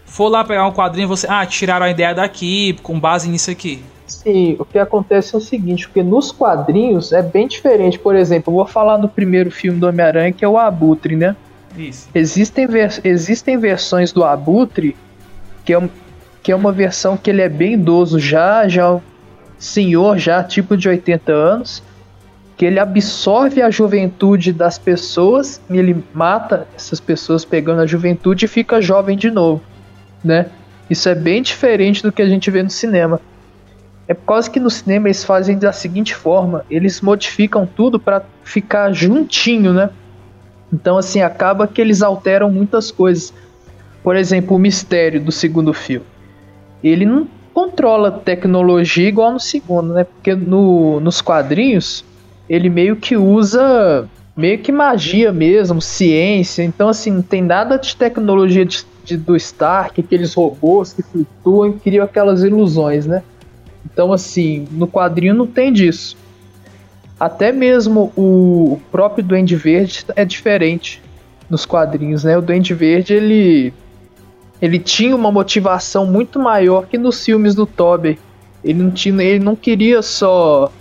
for 0.06 0.28
lá 0.28 0.44
pegar 0.44 0.68
um 0.68 0.72
quadrinho, 0.72 1.08
você. 1.08 1.26
Ah, 1.30 1.46
tiraram 1.46 1.86
a 1.86 1.90
ideia 1.90 2.14
daqui, 2.14 2.78
com 2.84 3.00
base 3.00 3.30
nisso 3.30 3.50
aqui. 3.50 3.82
Sim, 4.06 4.56
o 4.58 4.66
que 4.66 4.80
acontece 4.80 5.36
é 5.36 5.38
o 5.38 5.42
seguinte, 5.42 5.88
porque 5.88 6.02
nos 6.02 6.32
quadrinhos 6.32 7.12
é 7.12 7.22
bem 7.22 7.48
diferente. 7.48 8.00
Por 8.00 8.16
exemplo, 8.16 8.52
eu 8.52 8.58
vou 8.58 8.66
falar 8.66 8.98
no 8.98 9.08
primeiro 9.08 9.52
filme 9.52 9.80
do 9.80 9.88
Homem-Aranha, 9.88 10.32
que 10.32 10.44
é 10.44 10.48
o 10.48 10.58
Abutre, 10.58 11.16
né? 11.16 11.36
Isso. 11.78 12.10
Existem, 12.16 12.66
vers 12.66 13.00
existem 13.04 13.58
versões 13.58 14.12
do 14.12 14.24
Abutre 14.24 14.96
que 15.64 15.74
é, 15.74 15.78
um, 15.78 15.90
que 16.42 16.52
é 16.52 16.56
uma 16.56 16.72
versão 16.72 17.18
que 17.18 17.30
ele 17.30 17.42
é 17.42 17.50
bem 17.50 17.74
idoso 17.74 18.18
já, 18.18 18.68
já 18.70 19.00
senhor 19.60 20.18
já, 20.18 20.42
tipo 20.42 20.78
de 20.78 20.88
80 20.88 21.32
anos, 21.32 21.84
que 22.58 22.66
ele 22.66 22.80
absorve 22.80 23.62
a 23.62 23.70
juventude 23.70 24.52
das 24.52 24.80
pessoas 24.80 25.62
e 25.70 25.78
ele 25.78 26.04
mata 26.12 26.68
essas 26.76 27.00
pessoas 27.00 27.46
pegando 27.46 27.82
a 27.82 27.86
juventude 27.86 28.46
e 28.46 28.48
fica 28.48 28.82
jovem 28.82 29.16
de 29.16 29.30
novo, 29.30 29.62
né? 30.24 30.48
Isso 30.90 31.08
é 31.08 31.14
bem 31.14 31.44
diferente 31.44 32.02
do 32.02 32.12
que 32.12 32.22
a 32.22 32.28
gente 32.28 32.50
vê 32.50 32.64
no 32.64 32.70
cinema. 32.70 33.22
É 34.08 34.14
por 34.16 34.26
causa 34.26 34.50
que 34.50 34.60
no 34.60 34.72
cinema 34.72 35.08
eles 35.08 35.24
fazem 35.24 35.60
da 35.60 35.72
seguinte 35.72 36.16
forma: 36.16 36.66
eles 36.68 37.00
modificam 37.00 37.68
tudo 37.68 38.00
para 38.00 38.24
ficar 38.44 38.92
juntinho, 38.92 39.72
né? 39.72 39.92
Então, 40.74 40.98
assim, 40.98 41.22
acaba 41.22 41.68
que 41.68 41.80
eles 41.80 42.02
alteram 42.02 42.50
muitas 42.50 42.90
coisas. 42.90 43.34
Por 44.02 44.16
exemplo, 44.16 44.56
o 44.56 44.60
mistério 44.60 45.22
do 45.22 45.32
segundo 45.32 45.74
filme. 45.74 46.06
Ele 46.84 47.06
não 47.06 47.28
controla 47.54 48.10
tecnologia 48.10 49.08
igual 49.08 49.34
no 49.34 49.40
segundo, 49.40 49.94
né? 49.94 50.06
Porque 50.06 50.34
no, 50.34 51.00
nos 51.00 51.22
quadrinhos 51.22 52.04
ele 52.50 52.70
meio 52.70 52.96
que 52.96 53.18
usa 53.18 54.10
meio 54.36 54.60
que 54.60 54.72
magia 54.72 55.34
mesmo, 55.34 55.82
ciência. 55.82 56.62
Então, 56.62 56.88
assim, 56.88 57.10
não 57.10 57.24
tem 57.24 57.42
nada 57.42 57.78
de 57.78 57.96
tecnologia 57.96 58.64
de, 58.64 58.86
de, 59.04 59.18
do 59.18 59.36
Stark, 59.36 60.00
aqueles 60.00 60.36
robôs 60.36 60.94
que 60.94 61.02
flutuam 61.02 61.70
e 61.70 61.74
criam 61.74 62.06
aquelas 62.06 62.44
ilusões, 62.44 63.08
né? 63.08 63.24
Então, 63.84 64.14
assim, 64.14 64.68
no 64.72 64.88
quadrinho 64.88 65.34
não 65.34 65.48
tem 65.48 65.74
disso. 65.74 66.16
Até 67.20 67.52
mesmo 67.52 68.12
o 68.16 68.80
próprio 68.92 69.24
Duende 69.24 69.56
Verde 69.56 70.06
é 70.16 70.24
diferente 70.24 71.02
nos 71.50 71.66
quadrinhos, 71.66 72.24
né? 72.24 72.38
O 72.38 72.42
Duende 72.42 72.76
Verde, 72.76 73.14
ele 73.14 73.74
ele 74.62 74.80
tinha 74.80 75.16
uma 75.16 75.32
motivação 75.32 76.06
muito 76.06 76.40
maior 76.40 76.88
que 76.88 76.98
nos 76.98 77.24
filmes 77.24 77.56
do 77.56 77.66
Tobey. 77.66 78.20
Ele 78.64 78.84
não 78.84 78.92
tinha, 78.92 79.24
ele 79.24 79.44
não 79.44 79.56
queria 79.56 80.02
só 80.02 80.72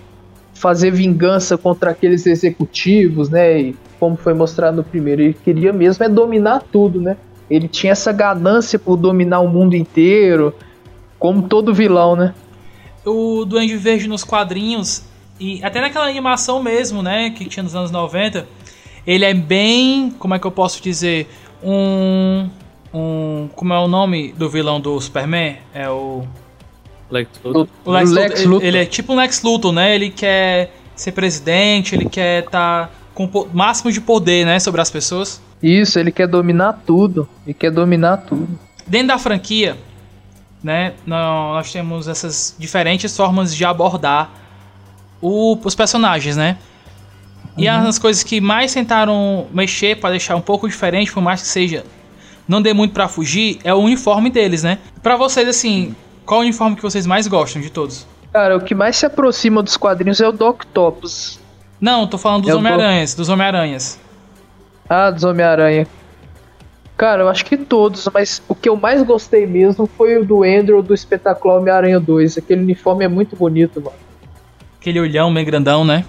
fazer 0.58 0.90
vingança 0.90 1.56
contra 1.56 1.90
aqueles 1.90 2.26
executivos, 2.26 3.28
né? 3.28 3.60
E 3.60 3.76
como 3.98 4.16
foi 4.16 4.34
mostrado 4.34 4.76
no 4.76 4.84
primeiro, 4.84 5.22
ele 5.22 5.36
queria 5.44 5.72
mesmo 5.72 6.04
é 6.04 6.08
dominar 6.08 6.62
tudo, 6.72 7.00
né? 7.00 7.16
Ele 7.48 7.68
tinha 7.68 7.92
essa 7.92 8.12
ganância 8.12 8.78
por 8.78 8.96
dominar 8.96 9.40
o 9.40 9.48
mundo 9.48 9.74
inteiro, 9.76 10.52
como 11.18 11.42
todo 11.42 11.72
vilão, 11.72 12.16
né? 12.16 12.34
o 13.06 13.44
Duende 13.44 13.76
Verde 13.76 14.08
nos 14.08 14.24
quadrinhos 14.24 15.04
e 15.38 15.62
até 15.62 15.80
naquela 15.80 16.06
animação 16.06 16.62
mesmo, 16.62 17.02
né, 17.02 17.30
que 17.30 17.44
tinha 17.46 17.62
nos 17.62 17.74
anos 17.74 17.90
90, 17.90 18.46
ele 19.06 19.24
é 19.24 19.32
bem, 19.32 20.10
como 20.18 20.34
é 20.34 20.38
que 20.38 20.46
eu 20.46 20.50
posso 20.50 20.82
dizer, 20.82 21.28
um 21.62 22.48
um 22.92 23.48
como 23.54 23.74
é 23.74 23.78
o 23.78 23.86
nome 23.86 24.32
do 24.32 24.48
vilão 24.48 24.80
do 24.80 24.98
Superman? 25.00 25.58
É 25.74 25.88
o 25.88 26.22
Lex 27.10 27.28
Luthor. 27.44 27.68
O 27.84 27.90
Lex, 27.90 28.10
Lex 28.10 28.44
Luthor. 28.44 28.66
Ele, 28.66 28.76
ele, 28.76 28.84
é 28.84 28.86
tipo 28.86 29.12
um 29.12 29.16
Lex 29.16 29.42
Luthor, 29.42 29.72
né? 29.72 29.94
Ele 29.94 30.10
quer 30.10 30.72
ser 30.94 31.12
presidente, 31.12 31.94
ele 31.94 32.08
quer 32.08 32.44
estar 32.44 32.86
tá 32.86 32.90
com 33.14 33.24
o 33.24 33.48
máximo 33.52 33.90
de 33.92 34.00
poder, 34.00 34.44
né, 34.44 34.58
sobre 34.58 34.80
as 34.80 34.90
pessoas. 34.90 35.40
Isso, 35.62 35.98
ele 35.98 36.12
quer 36.12 36.26
dominar 36.26 36.82
tudo. 36.86 37.28
Ele 37.46 37.54
quer 37.54 37.70
dominar 37.70 38.18
tudo. 38.18 38.58
Dentro 38.86 39.08
da 39.08 39.18
franquia, 39.18 39.76
né, 40.62 40.94
nós 41.06 41.72
temos 41.72 42.08
essas 42.08 42.54
diferentes 42.58 43.16
formas 43.16 43.54
de 43.54 43.64
abordar 43.64 44.30
o, 45.20 45.58
os 45.64 45.74
personagens, 45.74 46.36
né? 46.36 46.58
E 47.56 47.68
uhum. 47.68 47.88
as 47.88 47.98
coisas 47.98 48.22
que 48.22 48.38
mais 48.38 48.74
tentaram 48.74 49.46
mexer 49.50 49.96
para 49.96 50.10
deixar 50.10 50.36
um 50.36 50.42
pouco 50.42 50.68
diferente, 50.68 51.10
por 51.10 51.22
mais 51.22 51.40
que 51.40 51.48
seja 51.48 51.84
não 52.48 52.62
dê 52.62 52.72
muito 52.72 52.92
para 52.92 53.08
fugir, 53.08 53.58
é 53.64 53.74
o 53.74 53.78
uniforme 53.78 54.30
deles, 54.30 54.62
né? 54.62 54.78
Para 55.02 55.16
vocês 55.16 55.48
assim, 55.48 55.96
qual 56.26 56.40
o 56.40 56.42
uniforme 56.42 56.76
que 56.76 56.82
vocês 56.82 57.06
mais 57.06 57.28
gostam 57.28 57.62
de 57.62 57.70
todos? 57.70 58.04
Cara, 58.32 58.56
o 58.56 58.60
que 58.60 58.74
mais 58.74 58.96
se 58.96 59.06
aproxima 59.06 59.62
dos 59.62 59.76
quadrinhos 59.76 60.20
é 60.20 60.28
o 60.28 60.32
Doc 60.32 60.64
Topos. 60.64 61.38
Não, 61.80 62.06
tô 62.06 62.18
falando 62.18 62.42
dos 62.42 62.50
é 62.50 62.54
Homem-Aranhas, 62.54 63.14
dos 63.14 63.28
Homem-Aranhas. 63.28 63.98
Ah, 64.88 65.10
dos 65.10 65.24
Homem-Aranha. 65.24 65.86
Cara, 66.96 67.22
eu 67.22 67.28
acho 67.28 67.44
que 67.44 67.56
todos, 67.56 68.08
mas 68.12 68.42
o 68.48 68.54
que 68.54 68.68
eu 68.68 68.76
mais 68.76 69.02
gostei 69.02 69.46
mesmo 69.46 69.86
foi 69.86 70.18
o 70.18 70.24
do 70.24 70.42
Andrew 70.42 70.82
do 70.82 70.94
Espetacular 70.94 71.58
Homem-Aranha 71.58 72.00
2. 72.00 72.38
Aquele 72.38 72.62
uniforme 72.62 73.04
é 73.04 73.08
muito 73.08 73.36
bonito, 73.36 73.80
mano. 73.80 73.96
Aquele 74.80 75.00
olhão 75.00 75.30
meio 75.30 75.46
grandão, 75.46 75.84
né? 75.84 76.04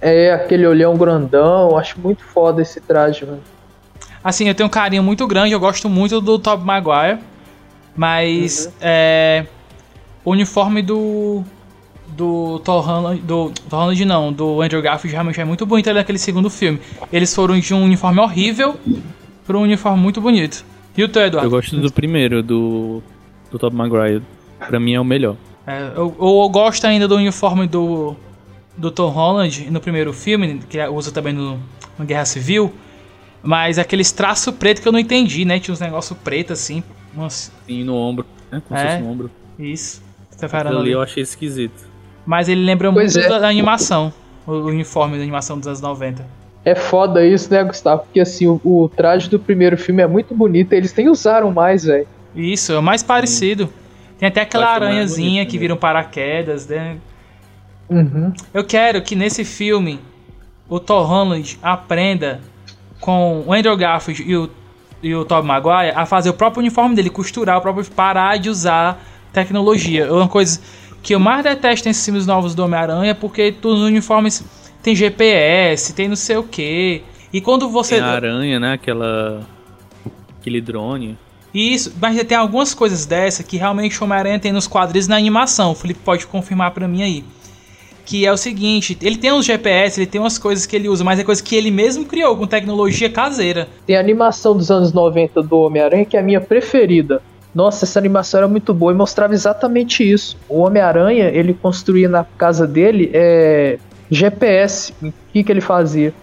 É, 0.00 0.32
aquele 0.32 0.66
olhão 0.66 0.96
grandão. 0.96 1.76
Acho 1.76 2.00
muito 2.00 2.22
foda 2.22 2.62
esse 2.62 2.80
traje, 2.80 3.26
mano. 3.26 3.42
Assim, 4.22 4.48
eu 4.48 4.54
tenho 4.54 4.68
um 4.68 4.70
carinho 4.70 5.02
muito 5.02 5.26
grande, 5.26 5.52
eu 5.52 5.60
gosto 5.60 5.88
muito 5.88 6.20
do 6.20 6.38
Tobey 6.38 6.64
Maguire. 6.64 7.18
Mas 7.96 8.66
uhum. 8.66 8.72
é, 8.80 9.46
o 10.24 10.30
uniforme 10.32 10.82
do 10.82 11.42
do 12.08 12.60
Thor 12.60 12.84
Holland, 12.84 13.20
do 13.22 13.50
Thor 13.68 13.80
Holland 13.80 14.04
não, 14.04 14.32
do 14.32 14.62
Andrew 14.62 14.80
Garfield 14.80 15.12
realmente 15.12 15.40
é 15.40 15.44
muito 15.44 15.66
bonito 15.66 15.90
ali 15.90 15.98
naquele 15.98 16.18
segundo 16.18 16.48
filme. 16.48 16.80
Eles 17.12 17.34
foram 17.34 17.58
de 17.58 17.74
um 17.74 17.84
uniforme 17.84 18.20
horrível 18.20 18.76
para 19.46 19.56
um 19.58 19.62
uniforme 19.62 20.00
muito 20.00 20.20
bonito. 20.20 20.64
E 20.96 21.04
o 21.04 21.08
teu, 21.08 21.22
Eduardo? 21.22 21.46
Eu 21.46 21.50
gosto 21.50 21.76
do 21.76 21.92
primeiro, 21.92 22.42
do, 22.42 23.02
do 23.50 23.58
Top 23.58 23.74
Maguire. 23.76 24.22
Pra 24.58 24.80
mim 24.80 24.94
é 24.94 25.00
o 25.00 25.04
melhor. 25.04 25.36
É, 25.66 25.92
eu, 25.94 26.14
eu, 26.18 26.48
gosto 26.48 26.86
ainda 26.86 27.06
do 27.06 27.16
uniforme 27.16 27.66
do, 27.66 28.16
do 28.76 28.90
Tom 28.90 29.08
Holland 29.08 29.68
no 29.70 29.80
primeiro 29.80 30.12
filme, 30.12 30.60
que 30.70 30.82
usa 30.86 31.12
também 31.12 31.34
no, 31.34 31.60
no 31.98 32.04
Guerra 32.04 32.24
Civil. 32.24 32.72
Mas 33.42 33.78
aqueles 33.78 34.10
traços 34.10 34.54
preto 34.54 34.80
que 34.80 34.88
eu 34.88 34.92
não 34.92 34.98
entendi, 34.98 35.44
né? 35.44 35.60
Tinha 35.60 35.72
uns 35.72 35.80
negócios 35.80 36.18
preto 36.18 36.52
assim. 36.54 36.82
Nossa. 37.16 37.52
Sim, 37.66 37.84
no 37.84 37.96
ombro, 37.96 38.26
né? 38.50 38.62
Como 38.66 38.78
é, 38.78 38.82
se 38.82 38.88
fosse 38.88 39.02
no 39.02 39.10
ombro. 39.10 39.30
Isso. 39.58 40.02
Aquilo 40.40 40.78
ali 40.78 40.92
eu 40.92 41.00
achei 41.00 41.22
esquisito. 41.22 41.86
Mas 42.26 42.48
ele 42.48 42.62
lembra 42.62 42.92
pois 42.92 43.16
muito 43.16 43.32
é. 43.32 43.40
da 43.40 43.48
animação. 43.48 44.12
O 44.46 44.52
uniforme 44.52 45.16
da 45.16 45.22
animação 45.22 45.58
dos 45.58 45.66
anos 45.66 45.80
90 45.80 46.24
é 46.66 46.74
foda 46.74 47.24
isso, 47.24 47.48
né, 47.48 47.62
Gustavo? 47.62 48.02
Porque 48.02 48.18
assim, 48.18 48.48
o, 48.48 48.60
o, 48.64 48.88
traje 48.88 49.30
do 49.30 49.38
primeiro 49.38 49.78
filme 49.78 50.02
é 50.02 50.06
muito 50.06 50.34
bonito, 50.34 50.72
eles 50.72 50.92
nem 50.96 51.08
usaram 51.08 51.52
mais, 51.52 51.84
velho. 51.84 52.08
Isso, 52.34 52.72
é 52.72 52.78
o 52.78 52.82
mais 52.82 53.04
parecido. 53.04 53.72
Tem 54.18 54.28
até 54.28 54.40
aquela 54.40 54.74
aranhazinha 54.74 55.42
bonito, 55.42 55.50
que 55.52 55.58
vira 55.58 55.72
um 55.72 55.76
paraquedas, 55.76 56.66
né? 56.66 56.96
Uhum. 57.88 58.32
Eu 58.52 58.64
quero 58.64 59.00
que 59.00 59.14
nesse 59.14 59.44
filme 59.44 60.00
o 60.68 60.80
Thor 60.80 61.06
Holland 61.06 61.56
aprenda 61.62 62.40
com 63.00 63.44
o 63.46 63.52
Andrew 63.52 63.76
Garfield 63.76 64.24
e 64.28 64.36
o, 64.36 64.50
e 65.06 65.14
o 65.14 65.24
Tobey 65.24 65.46
Maguire 65.46 65.92
a 65.94 66.04
fazer 66.04 66.30
o 66.30 66.34
próprio 66.34 66.60
uniforme 66.60 66.96
dele, 66.96 67.10
costurar 67.10 67.58
o 67.58 67.60
próprio, 67.60 67.84
parar 67.92 68.38
de 68.38 68.50
usar 68.50 69.00
tecnologia. 69.32 70.06
É 70.06 70.10
uma 70.10 70.26
coisa 70.26 70.60
que 71.00 71.14
eu 71.14 71.20
mais 71.20 71.44
detesto 71.44 71.86
nesses 71.88 72.04
filmes 72.04 72.26
novos 72.26 72.54
do 72.54 72.64
Homem-Aranha, 72.64 73.14
porque 73.14 73.52
todos 73.52 73.82
os 73.82 73.86
uniformes 73.86 74.44
tem 74.82 74.96
GPS, 74.96 75.94
tem 75.94 76.08
não 76.08 76.16
sei 76.16 76.36
o 76.36 76.42
que. 76.42 77.02
E 77.32 77.40
quando 77.40 77.68
você. 77.68 77.96
Tem 77.96 78.04
a 78.04 78.08
aranha, 78.08 78.58
né? 78.58 78.72
Aquela. 78.72 79.46
Aquele 80.40 80.60
drone. 80.60 81.16
Isso, 81.54 81.94
mas 82.00 82.22
tem 82.24 82.36
algumas 82.36 82.74
coisas 82.74 83.06
dessa 83.06 83.42
que 83.42 83.56
realmente 83.56 84.00
o 84.00 84.04
Homem-Aranha 84.04 84.38
tem 84.38 84.52
nos 84.52 84.66
quadrinhos 84.66 85.06
na 85.06 85.16
animação. 85.16 85.70
O 85.70 85.74
Felipe 85.74 86.00
pode 86.04 86.26
confirmar 86.26 86.72
para 86.72 86.88
mim 86.88 87.02
aí. 87.02 87.24
Que 88.06 88.24
é 88.24 88.32
o 88.32 88.36
seguinte, 88.36 88.96
ele 89.02 89.18
tem 89.18 89.32
uns 89.32 89.44
GPS, 89.44 90.00
ele 90.00 90.06
tem 90.06 90.20
umas 90.20 90.38
coisas 90.38 90.64
que 90.64 90.74
ele 90.74 90.88
usa, 90.88 91.04
mas 91.04 91.18
é 91.18 91.24
coisa 91.24 91.42
que 91.42 91.54
ele 91.54 91.70
mesmo 91.70 92.06
criou 92.06 92.36
com 92.36 92.46
tecnologia 92.46 93.10
caseira. 93.10 93.68
Tem 93.84 93.96
a 93.96 94.00
animação 94.00 94.56
dos 94.56 94.70
anos 94.70 94.92
90 94.92 95.42
do 95.42 95.58
Homem-Aranha 95.58 96.04
que 96.04 96.16
é 96.16 96.20
a 96.20 96.22
minha 96.22 96.40
preferida. 96.40 97.20
Nossa, 97.54 97.84
essa 97.84 97.98
animação 97.98 98.38
era 98.38 98.48
muito 98.48 98.72
boa 98.72 98.92
e 98.92 98.94
mostrava 98.94 99.34
exatamente 99.34 100.08
isso. 100.08 100.38
O 100.48 100.60
Homem-Aranha, 100.60 101.28
ele 101.28 101.52
construía 101.52 102.08
na 102.08 102.24
casa 102.24 102.66
dele 102.66 103.10
é, 103.12 103.78
GPS. 104.10 104.94
O 105.02 105.12
que, 105.32 105.42
que 105.42 105.52
ele 105.52 105.60
fazia? 105.60 106.14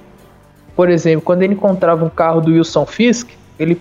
por 0.75 0.89
exemplo, 0.89 1.21
quando 1.21 1.43
ele 1.43 1.53
encontrava 1.53 2.03
um 2.03 2.09
carro 2.09 2.41
do 2.41 2.51
Wilson 2.51 2.85
Fisk, 2.85 3.29
ele 3.59 3.77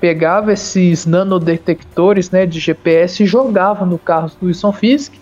pegava 0.00 0.52
esses 0.52 1.04
nanodetectores 1.04 2.30
né, 2.30 2.46
de 2.46 2.60
GPS 2.60 3.22
e 3.22 3.26
jogava 3.26 3.84
no 3.84 3.98
carro 3.98 4.30
do 4.40 4.46
Wilson 4.46 4.72
Fisk 4.72 5.14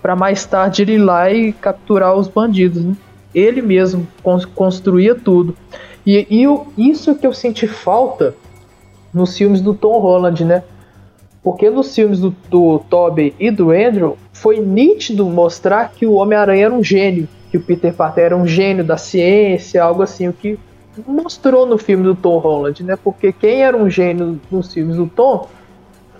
para 0.00 0.16
mais 0.16 0.44
tarde 0.46 0.82
ir 0.82 0.98
lá 0.98 1.30
e 1.30 1.52
capturar 1.52 2.14
os 2.14 2.28
bandidos. 2.28 2.84
Né? 2.84 2.94
Ele 3.34 3.62
mesmo 3.62 4.06
construía 4.54 5.14
tudo. 5.14 5.56
E, 6.06 6.26
e 6.30 6.42
eu, 6.42 6.66
isso 6.76 7.14
que 7.14 7.26
eu 7.26 7.32
senti 7.32 7.66
falta 7.66 8.34
nos 9.12 9.36
filmes 9.36 9.60
do 9.60 9.74
Tom 9.74 9.98
Holland, 9.98 10.44
né? 10.44 10.62
Porque 11.42 11.70
nos 11.70 11.94
filmes 11.94 12.20
do, 12.20 12.34
do 12.50 12.78
Tobey 12.90 13.34
e 13.38 13.50
do 13.50 13.70
Andrew 13.70 14.16
foi 14.32 14.60
nítido 14.60 15.24
mostrar 15.26 15.92
que 15.92 16.06
o 16.06 16.14
Homem-Aranha 16.14 16.66
era 16.66 16.74
um 16.74 16.82
gênio, 16.82 17.28
que 17.50 17.56
o 17.56 17.60
Peter 17.60 17.92
Parker 17.92 18.24
era 18.24 18.36
um 18.36 18.46
gênio 18.46 18.84
da 18.84 18.96
ciência, 18.96 19.82
algo 19.82 20.02
assim, 20.02 20.28
o 20.28 20.32
que 20.32 20.58
mostrou 21.06 21.64
no 21.64 21.78
filme 21.78 22.04
do 22.04 22.14
Tom 22.14 22.38
Holland, 22.38 22.82
né? 22.82 22.96
Porque 23.02 23.32
quem 23.32 23.62
era 23.62 23.76
um 23.76 23.88
gênio 23.88 24.40
nos 24.50 24.72
filmes 24.72 24.96
do 24.96 25.06
Tom 25.06 25.48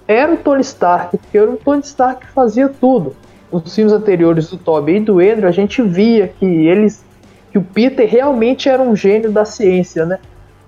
era 0.07 0.33
o 0.33 0.37
Tony 0.37 0.62
Stark, 0.62 1.17
porque 1.19 1.37
era 1.37 1.51
o 1.51 1.57
Tony 1.57 1.83
Stark 1.83 2.27
que 2.27 2.33
fazia 2.33 2.69
tudo. 2.69 3.14
Nos 3.51 3.75
filmes 3.75 3.93
anteriores 3.93 4.51
do 4.51 4.59
Tobey 4.59 4.97
e 4.97 5.01
do 5.01 5.21
Andrew, 5.21 5.49
a 5.49 5.53
gente 5.53 5.83
via 5.83 6.29
que 6.29 6.45
eles 6.45 7.05
que 7.51 7.59
o 7.59 7.63
Peter 7.63 8.09
realmente 8.09 8.69
era 8.69 8.83
um 8.83 8.95
gênio 8.95 9.33
da 9.33 9.45
ciência, 9.45 10.05
né? 10.05 10.19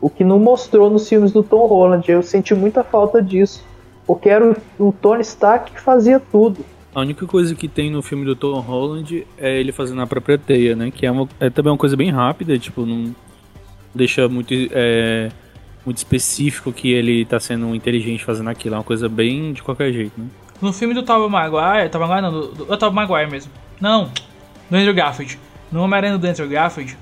O 0.00 0.08
que 0.08 0.24
não 0.24 0.38
mostrou 0.38 0.88
nos 0.88 1.08
filmes 1.08 1.30
do 1.30 1.42
Tom 1.42 1.66
Holland. 1.66 2.10
Eu 2.10 2.22
senti 2.22 2.54
muita 2.54 2.82
falta 2.82 3.22
disso, 3.22 3.62
porque 4.06 4.28
era 4.28 4.56
o, 4.78 4.88
o 4.88 4.92
Tony 4.92 5.20
Stark 5.20 5.72
que 5.72 5.80
fazia 5.80 6.18
tudo. 6.18 6.64
A 6.94 7.00
única 7.00 7.26
coisa 7.26 7.54
que 7.54 7.68
tem 7.68 7.90
no 7.90 8.02
filme 8.02 8.24
do 8.24 8.34
Tom 8.34 8.58
Holland 8.60 9.26
é 9.38 9.60
ele 9.60 9.72
fazendo 9.72 10.00
a 10.00 10.06
própria 10.06 10.38
teia, 10.38 10.74
né? 10.74 10.90
Que 10.90 11.06
é, 11.06 11.10
uma, 11.10 11.28
é 11.38 11.50
também 11.50 11.70
uma 11.70 11.78
coisa 11.78 11.96
bem 11.96 12.10
rápida, 12.10 12.58
tipo, 12.58 12.86
não 12.86 13.14
deixa 13.94 14.26
muito, 14.28 14.54
é, 14.72 15.30
muito 15.84 15.98
específico 15.98 16.72
que 16.72 16.90
ele 16.90 17.24
tá 17.26 17.38
sendo 17.38 17.74
inteligente 17.74 18.24
fazendo 18.24 18.48
aquilo. 18.48 18.74
É 18.74 18.78
uma 18.78 18.84
coisa 18.84 19.08
bem 19.08 19.52
de 19.52 19.62
qualquer 19.62 19.92
jeito, 19.92 20.18
né? 20.18 20.26
No 20.60 20.72
filme 20.72 20.94
do 20.94 21.02
Tobey 21.02 21.28
Maguire, 21.28 21.88
Tobey 21.88 22.08
Maguire 22.08 22.22
não, 22.22 22.32
do, 22.32 22.64
do, 22.66 22.76
Tobey 22.76 22.94
Maguire 22.94 23.30
mesmo. 23.30 23.50
Não, 23.80 24.10
do 24.70 24.76
Andrew 24.76 24.94
Garfield. 24.94 25.38
No 25.72 25.82
Homem-Aranha 25.82 26.18
do 26.18 26.26
Andrew 26.26 26.48
Garfield, 26.48 26.96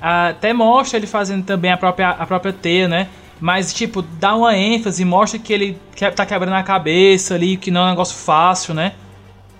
até 0.00 0.52
mostra 0.52 0.98
ele 0.98 1.06
fazendo 1.06 1.44
também 1.44 1.72
a 1.72 1.76
própria, 1.76 2.10
a 2.10 2.26
própria 2.26 2.52
teia, 2.52 2.86
né? 2.86 3.08
Mas, 3.40 3.74
tipo, 3.74 4.00
dá 4.00 4.34
uma 4.34 4.56
ênfase, 4.56 5.04
mostra 5.04 5.38
que 5.38 5.52
ele 5.52 5.78
tá 6.14 6.24
quebrando 6.24 6.54
a 6.54 6.62
cabeça 6.62 7.34
ali, 7.34 7.56
que 7.56 7.70
não 7.70 7.82
é 7.82 7.84
um 7.86 7.90
negócio 7.90 8.16
fácil, 8.16 8.72
né? 8.74 8.92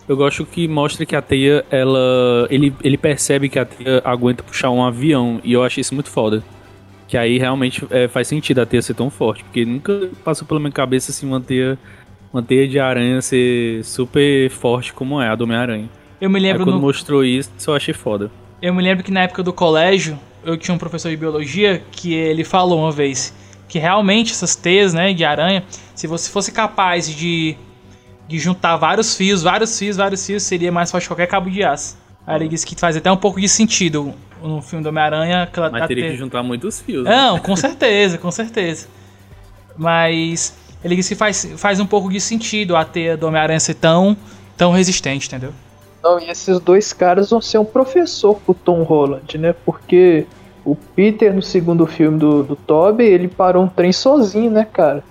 Eu 0.06 0.16
gosto 0.16 0.44
que 0.44 0.68
mostra 0.68 1.06
que 1.06 1.16
a 1.16 1.22
teia, 1.22 1.64
ela. 1.70 2.46
Ele, 2.50 2.74
ele 2.82 2.98
percebe 2.98 3.48
que 3.48 3.58
a 3.58 3.64
teia 3.64 4.02
aguenta 4.04 4.42
puxar 4.42 4.70
um 4.70 4.84
avião. 4.84 5.40
E 5.42 5.52
eu 5.52 5.62
acho 5.62 5.80
isso 5.80 5.94
muito 5.94 6.10
foda. 6.10 6.42
Que 7.08 7.16
aí 7.16 7.38
realmente 7.38 7.86
é, 7.90 8.06
faz 8.06 8.28
sentido 8.28 8.60
a 8.60 8.66
teia 8.66 8.82
ser 8.82 8.94
tão 8.94 9.08
forte. 9.08 9.42
Porque 9.44 9.64
nunca 9.64 10.10
passou 10.22 10.46
pela 10.46 10.60
minha 10.60 10.72
cabeça 10.72 11.10
assim 11.10 11.26
uma 11.26 11.40
teia, 11.40 11.78
uma 12.34 12.42
teia 12.42 12.66
de 12.66 12.80
aranha 12.80 13.22
ser 13.22 13.84
super 13.84 14.50
forte 14.50 14.92
como 14.92 15.22
é 15.22 15.28
a 15.28 15.36
do 15.36 15.44
Homem-Aranha. 15.44 15.88
Eu 16.20 16.28
me 16.28 16.40
lembro. 16.40 16.62
Aí, 16.62 16.66
quando 16.66 16.74
no... 16.74 16.80
mostrou 16.80 17.24
isso, 17.24 17.50
eu 17.66 17.74
achei 17.74 17.94
foda. 17.94 18.30
Eu 18.60 18.74
me 18.74 18.82
lembro 18.82 19.04
que 19.04 19.12
na 19.12 19.22
época 19.22 19.42
do 19.42 19.52
colégio, 19.52 20.18
eu 20.44 20.56
tinha 20.56 20.74
um 20.74 20.78
professor 20.78 21.10
de 21.10 21.16
biologia 21.16 21.80
que 21.92 22.12
ele 22.12 22.42
falou 22.42 22.80
uma 22.80 22.90
vez 22.90 23.32
que 23.68 23.78
realmente 23.78 24.32
essas 24.32 24.54
teias, 24.54 24.92
né, 24.92 25.12
de 25.12 25.24
aranha, 25.24 25.64
se 25.94 26.06
você 26.06 26.30
fosse 26.30 26.52
capaz 26.52 27.08
de 27.08 27.56
de 28.26 28.38
juntar 28.38 28.76
vários 28.76 29.16
fios, 29.16 29.42
vários 29.42 29.78
fios, 29.78 29.96
vários 29.96 30.26
fios, 30.26 30.42
seria 30.42 30.72
mais 30.72 30.90
forte 30.90 31.04
que 31.04 31.08
qualquer 31.08 31.26
cabo 31.26 31.50
de 31.50 31.62
aço. 31.62 31.96
Aí 32.26 32.36
ele 32.36 32.48
disse 32.48 32.64
que 32.64 32.74
faz 32.74 32.96
até 32.96 33.12
um 33.12 33.16
pouco 33.16 33.38
de 33.38 33.48
sentido 33.48 34.14
no 34.42 34.62
filme 34.62 34.82
do 34.82 34.88
Homem-Aranha. 34.88 35.48
Mas 35.70 35.86
teria 35.86 36.04
ter... 36.04 36.10
que 36.12 36.16
juntar 36.16 36.42
muitos 36.42 36.80
fios. 36.80 37.04
Né? 37.04 37.10
Não, 37.10 37.38
com 37.38 37.54
certeza, 37.54 38.16
com 38.16 38.30
certeza. 38.30 38.88
Mas 39.76 40.56
ele 40.84 40.96
disse 40.96 41.14
que 41.14 41.18
faz, 41.18 41.50
faz 41.56 41.80
um 41.80 41.86
pouco 41.86 42.10
de 42.10 42.20
sentido 42.20 42.76
a 42.76 42.84
teia 42.84 43.16
do 43.16 43.26
Homem-Aranha 43.26 43.58
ser 43.58 43.74
tão, 43.74 44.14
tão 44.56 44.70
resistente, 44.70 45.26
entendeu? 45.26 45.52
Não, 46.02 46.20
e 46.20 46.28
esses 46.28 46.60
dois 46.60 46.92
caras 46.92 47.30
vão 47.30 47.40
ser 47.40 47.56
um 47.56 47.64
professor 47.64 48.34
pro 48.34 48.52
Tom 48.52 48.82
Holland, 48.82 49.38
né? 49.38 49.54
Porque 49.64 50.26
o 50.62 50.76
Peter, 50.76 51.34
no 51.34 51.40
segundo 51.40 51.86
filme 51.86 52.18
do, 52.18 52.42
do 52.42 52.54
Toby, 52.54 53.04
ele 53.04 53.26
parou 53.26 53.64
um 53.64 53.68
trem 53.68 53.92
sozinho, 53.92 54.50
né, 54.50 54.66
cara? 54.70 55.02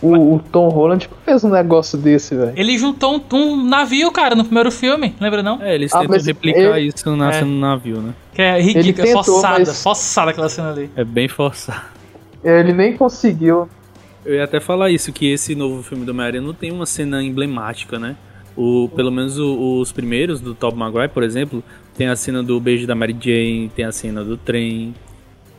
O, 0.00 0.36
o, 0.36 0.38
Tom 0.38 0.68
Holland 0.68 1.10
fez 1.24 1.42
um 1.42 1.50
negócio 1.50 1.98
desse, 1.98 2.34
velho. 2.34 2.52
Ele 2.56 2.78
juntou 2.78 3.16
um, 3.16 3.36
um, 3.36 3.64
navio, 3.64 4.10
cara, 4.12 4.34
no 4.34 4.44
primeiro 4.44 4.70
filme, 4.70 5.14
lembra 5.20 5.42
não? 5.42 5.60
É, 5.60 5.74
eles 5.74 5.92
ah, 5.92 6.00
tentam 6.00 6.18
replicar 6.18 6.78
ele... 6.78 6.88
isso 6.88 7.16
na 7.16 7.30
é. 7.30 7.32
cena 7.32 7.46
do 7.46 7.58
navio, 7.58 8.00
né? 8.00 8.14
Que 8.32 8.42
é 8.42 8.60
ridículo, 8.60 9.08
é 9.08 9.12
forçada, 9.12 9.58
mas... 9.58 9.82
forçada 9.82 10.30
aquela 10.30 10.48
cena 10.48 10.70
ali. 10.70 10.88
É 10.94 11.04
bem 11.04 11.26
forçada. 11.26 11.82
Ele 12.44 12.72
nem 12.72 12.96
conseguiu. 12.96 13.68
Eu 14.24 14.34
ia 14.34 14.44
até 14.44 14.60
falar 14.60 14.90
isso, 14.90 15.12
que 15.12 15.30
esse 15.30 15.54
novo 15.54 15.82
filme 15.82 16.04
do 16.04 16.10
Homem-Aranha 16.10 16.42
não 16.42 16.54
tem 16.54 16.70
uma 16.70 16.86
cena 16.86 17.22
emblemática, 17.22 17.98
né? 17.98 18.16
O, 18.56 18.88
pelo 18.94 19.12
menos 19.12 19.38
o, 19.38 19.80
os 19.80 19.92
primeiros, 19.92 20.40
do 20.40 20.54
Tobey 20.54 20.78
Maguire, 20.78 21.08
por 21.08 21.22
exemplo, 21.22 21.62
tem 21.96 22.08
a 22.08 22.16
cena 22.16 22.42
do 22.42 22.58
beijo 22.58 22.86
da 22.86 22.94
Mary 22.94 23.16
Jane, 23.18 23.70
tem 23.74 23.84
a 23.84 23.92
cena 23.92 24.24
do 24.24 24.36
trem, 24.36 24.94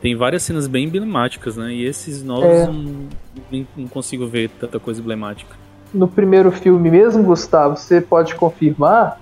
tem 0.01 0.15
várias 0.15 0.43
cenas 0.43 0.67
bem 0.67 0.85
emblemáticas, 0.85 1.57
né? 1.57 1.73
E 1.73 1.85
esses 1.85 2.23
novos 2.23 2.45
é. 2.45 2.65
não, 2.67 3.67
não 3.77 3.87
consigo 3.87 4.27
ver 4.27 4.49
tanta 4.49 4.79
coisa 4.79 4.99
emblemática. 4.99 5.55
No 5.93 6.07
primeiro 6.07 6.51
filme 6.51 6.91
mesmo, 6.91 7.23
Gustavo, 7.23 7.75
você 7.75 7.99
pode 7.99 8.35
confirmar 8.35 9.19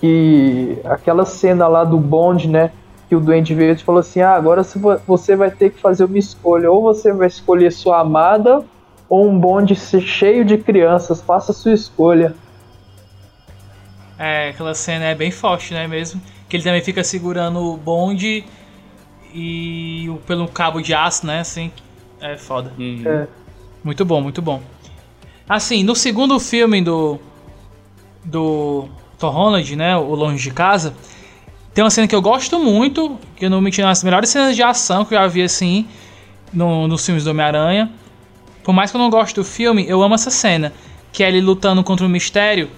que 0.00 0.78
aquela 0.84 1.24
cena 1.24 1.68
lá 1.68 1.84
do 1.84 1.98
Bond, 1.98 2.48
né? 2.48 2.72
Que 3.10 3.16
o 3.16 3.20
Duende 3.20 3.56
Verde 3.56 3.82
falou 3.82 3.98
assim: 3.98 4.20
ah, 4.20 4.34
agora 4.34 4.62
você 5.04 5.34
vai 5.34 5.50
ter 5.50 5.70
que 5.70 5.80
fazer 5.80 6.04
uma 6.04 6.16
escolha. 6.16 6.70
Ou 6.70 6.80
você 6.80 7.12
vai 7.12 7.26
escolher 7.26 7.72
sua 7.72 7.98
amada, 7.98 8.64
ou 9.08 9.28
um 9.28 9.36
bonde 9.36 9.74
cheio 9.74 10.44
de 10.44 10.56
crianças. 10.56 11.20
Faça 11.20 11.50
a 11.50 11.54
sua 11.54 11.72
escolha. 11.72 12.36
É, 14.16 14.50
aquela 14.50 14.74
cena 14.74 15.06
é 15.06 15.14
bem 15.16 15.32
forte, 15.32 15.74
né? 15.74 15.88
Mesmo. 15.88 16.22
Que 16.48 16.56
ele 16.56 16.62
também 16.62 16.82
fica 16.82 17.02
segurando 17.02 17.58
o 17.58 17.76
bonde 17.76 18.44
e 19.34 20.08
o, 20.08 20.18
pelo 20.18 20.46
cabo 20.46 20.80
de 20.80 20.94
aço, 20.94 21.26
né? 21.26 21.40
Assim, 21.40 21.72
é 22.20 22.36
foda. 22.36 22.72
Uhum. 22.78 23.02
É. 23.04 23.26
Muito 23.82 24.04
bom, 24.04 24.20
muito 24.20 24.40
bom. 24.40 24.62
Assim, 25.48 25.82
no 25.82 25.96
segundo 25.96 26.38
filme 26.38 26.80
do 26.80 27.18
do 28.24 28.88
Tom 29.18 29.30
Holland, 29.30 29.74
né, 29.74 29.96
o 29.96 30.14
Longe 30.14 30.42
de 30.42 30.54
Casa, 30.54 30.94
tem 31.72 31.84
uma 31.84 31.90
cena 31.90 32.08
que 32.08 32.14
eu 32.14 32.22
gosto 32.22 32.58
muito, 32.58 33.18
que 33.36 33.44
eu 33.44 33.50
não 33.50 33.60
me 33.60 33.70
nas 33.78 34.02
melhores 34.02 34.28
cenas 34.28 34.56
de 34.56 34.62
ação 34.62 35.04
que 35.04 35.14
eu 35.14 35.18
já 35.18 35.26
vi 35.26 35.42
assim 35.42 35.86
no, 36.52 36.88
nos 36.88 37.04
filmes 37.04 37.24
do 37.24 37.30
Homem-Aranha. 37.30 37.90
Por 38.64 38.72
mais 38.72 38.90
que 38.90 38.96
eu 38.96 39.00
não 39.00 39.08
goste 39.08 39.34
do 39.34 39.44
filme, 39.44 39.88
eu 39.88 40.02
amo 40.02 40.14
essa 40.14 40.30
cena, 40.30 40.72
que 41.12 41.22
é 41.22 41.28
ele 41.28 41.40
lutando 41.40 41.82
contra 41.82 42.04
o 42.04 42.08
um 42.08 42.12
mistério, 42.12 42.68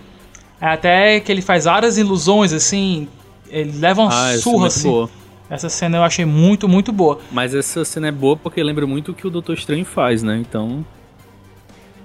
até 0.60 1.20
que 1.20 1.32
ele 1.32 1.42
faz 1.42 1.64
várias 1.64 1.98
ilusões 1.98 2.52
assim, 2.52 3.08
ele 3.48 3.78
leva 3.78 4.02
um 4.02 4.08
ah, 4.08 4.36
surra 4.38 4.66
é 4.66 4.68
assim. 4.68 4.88
Boa. 4.88 5.10
Essa 5.50 5.68
cena 5.68 5.98
eu 5.98 6.02
achei 6.02 6.24
muito, 6.24 6.68
muito 6.68 6.92
boa. 6.92 7.18
Mas 7.30 7.54
essa 7.54 7.84
cena 7.84 8.08
é 8.08 8.12
boa 8.12 8.36
porque 8.36 8.62
lembra 8.62 8.86
muito 8.86 9.10
o 9.10 9.14
que 9.14 9.26
o 9.26 9.30
Doutor 9.30 9.54
Estranho 9.54 9.84
faz, 9.84 10.22
né? 10.22 10.38
Então. 10.38 10.84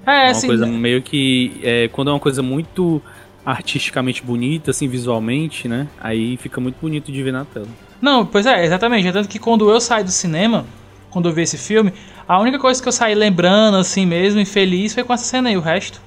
É, 0.05 0.11
é 0.11 0.23
uma 0.23 0.31
assim, 0.31 0.47
coisa 0.47 0.65
meio 0.65 1.01
que. 1.01 1.57
É, 1.63 1.87
quando 1.89 2.09
é 2.09 2.13
uma 2.13 2.19
coisa 2.19 2.41
muito 2.43 3.01
artisticamente 3.47 4.21
bonita, 4.21 4.71
assim, 4.71 4.89
visualmente, 4.89 5.69
né? 5.69 5.87
Aí 6.01 6.35
fica 6.35 6.59
muito 6.59 6.75
bonito 6.81 7.09
de 7.13 7.23
ver 7.23 7.31
na 7.31 7.45
tela. 7.45 7.67
Não, 8.01 8.25
pois 8.25 8.45
é, 8.45 8.65
exatamente. 8.65 9.07
É 9.07 9.11
tanto 9.13 9.29
que 9.29 9.39
quando 9.39 9.69
eu 9.69 9.79
saí 9.79 10.03
do 10.03 10.11
cinema, 10.11 10.65
quando 11.09 11.29
eu 11.29 11.33
vi 11.33 11.43
esse 11.43 11.57
filme, 11.57 11.93
a 12.27 12.37
única 12.41 12.59
coisa 12.59 12.83
que 12.83 12.89
eu 12.89 12.91
saí 12.91 13.15
lembrando, 13.15 13.77
assim 13.77 14.05
mesmo, 14.05 14.41
e 14.41 14.45
feliz, 14.45 14.93
foi 14.93 15.05
com 15.05 15.13
essa 15.13 15.23
cena 15.23 15.47
aí, 15.47 15.55
o 15.55 15.61
resto. 15.61 16.01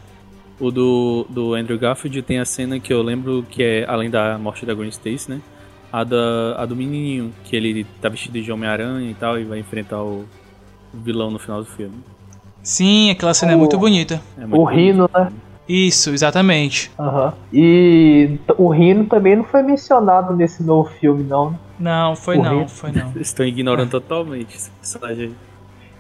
O 0.61 0.71
do, 0.71 1.27
do 1.31 1.55
Andrew 1.55 1.79
Garfield 1.79 2.21
tem 2.21 2.39
a 2.39 2.45
cena 2.45 2.79
que 2.79 2.93
eu 2.93 3.01
lembro 3.01 3.47
que 3.49 3.63
é, 3.63 3.87
além 3.89 4.11
da 4.11 4.37
morte 4.37 4.67
da 4.67 4.75
Gwen 4.75 4.91
Stacy, 4.91 5.31
né? 5.31 5.41
a, 5.91 6.05
da, 6.05 6.57
a 6.59 6.67
do 6.67 6.77
menininho, 6.77 7.33
que 7.45 7.57
ele 7.57 7.87
tá 8.03 8.11
vestido 8.11 8.39
de 8.39 8.53
Homem-Aranha 8.53 9.11
e 9.11 9.15
tal, 9.15 9.41
e 9.41 9.45
vai 9.45 9.59
enfrentar 9.59 10.03
o 10.03 10.27
vilão 10.93 11.31
no 11.31 11.39
final 11.39 11.61
do 11.61 11.67
filme. 11.67 11.95
Sim, 12.63 13.11
aquela 13.11 13.33
cena 13.33 13.53
o, 13.53 13.55
é 13.55 13.57
muito 13.57 13.79
bonita. 13.79 14.21
É 14.37 14.45
muito 14.45 14.61
o 14.61 14.65
Rino, 14.67 15.09
né? 15.15 15.33
Isso, 15.71 16.11
exatamente. 16.11 16.91
Uhum. 16.99 17.33
E 17.53 18.39
o 18.59 18.69
Rino 18.71 19.05
também 19.05 19.37
não 19.37 19.45
foi 19.45 19.63
mencionado 19.63 20.35
nesse 20.35 20.65
novo 20.65 20.91
filme, 20.99 21.23
não. 21.23 21.51
Né? 21.51 21.59
Não, 21.79 22.17
foi 22.17 22.39
o 22.39 22.43
não, 22.43 22.51
Rino. 22.51 22.69
foi 22.69 22.91
não. 22.91 23.13
Estão 23.21 23.47
ignorando 23.47 23.89
totalmente 23.89 24.57
esse 24.57 24.69
personagem 24.71 25.27
aí. 25.27 25.35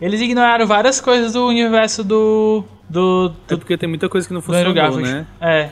Eles 0.00 0.20
ignoraram 0.20 0.66
várias 0.66 1.00
coisas 1.00 1.34
do 1.34 1.46
universo 1.46 2.02
do. 2.02 2.64
do, 2.88 3.28
do 3.28 3.34
é 3.48 3.56
porque 3.56 3.76
tem 3.76 3.88
muita 3.88 4.08
coisa 4.08 4.26
que 4.26 4.34
não 4.34 4.42
funcionou, 4.42 5.00
né? 5.00 5.24
É. 5.40 5.68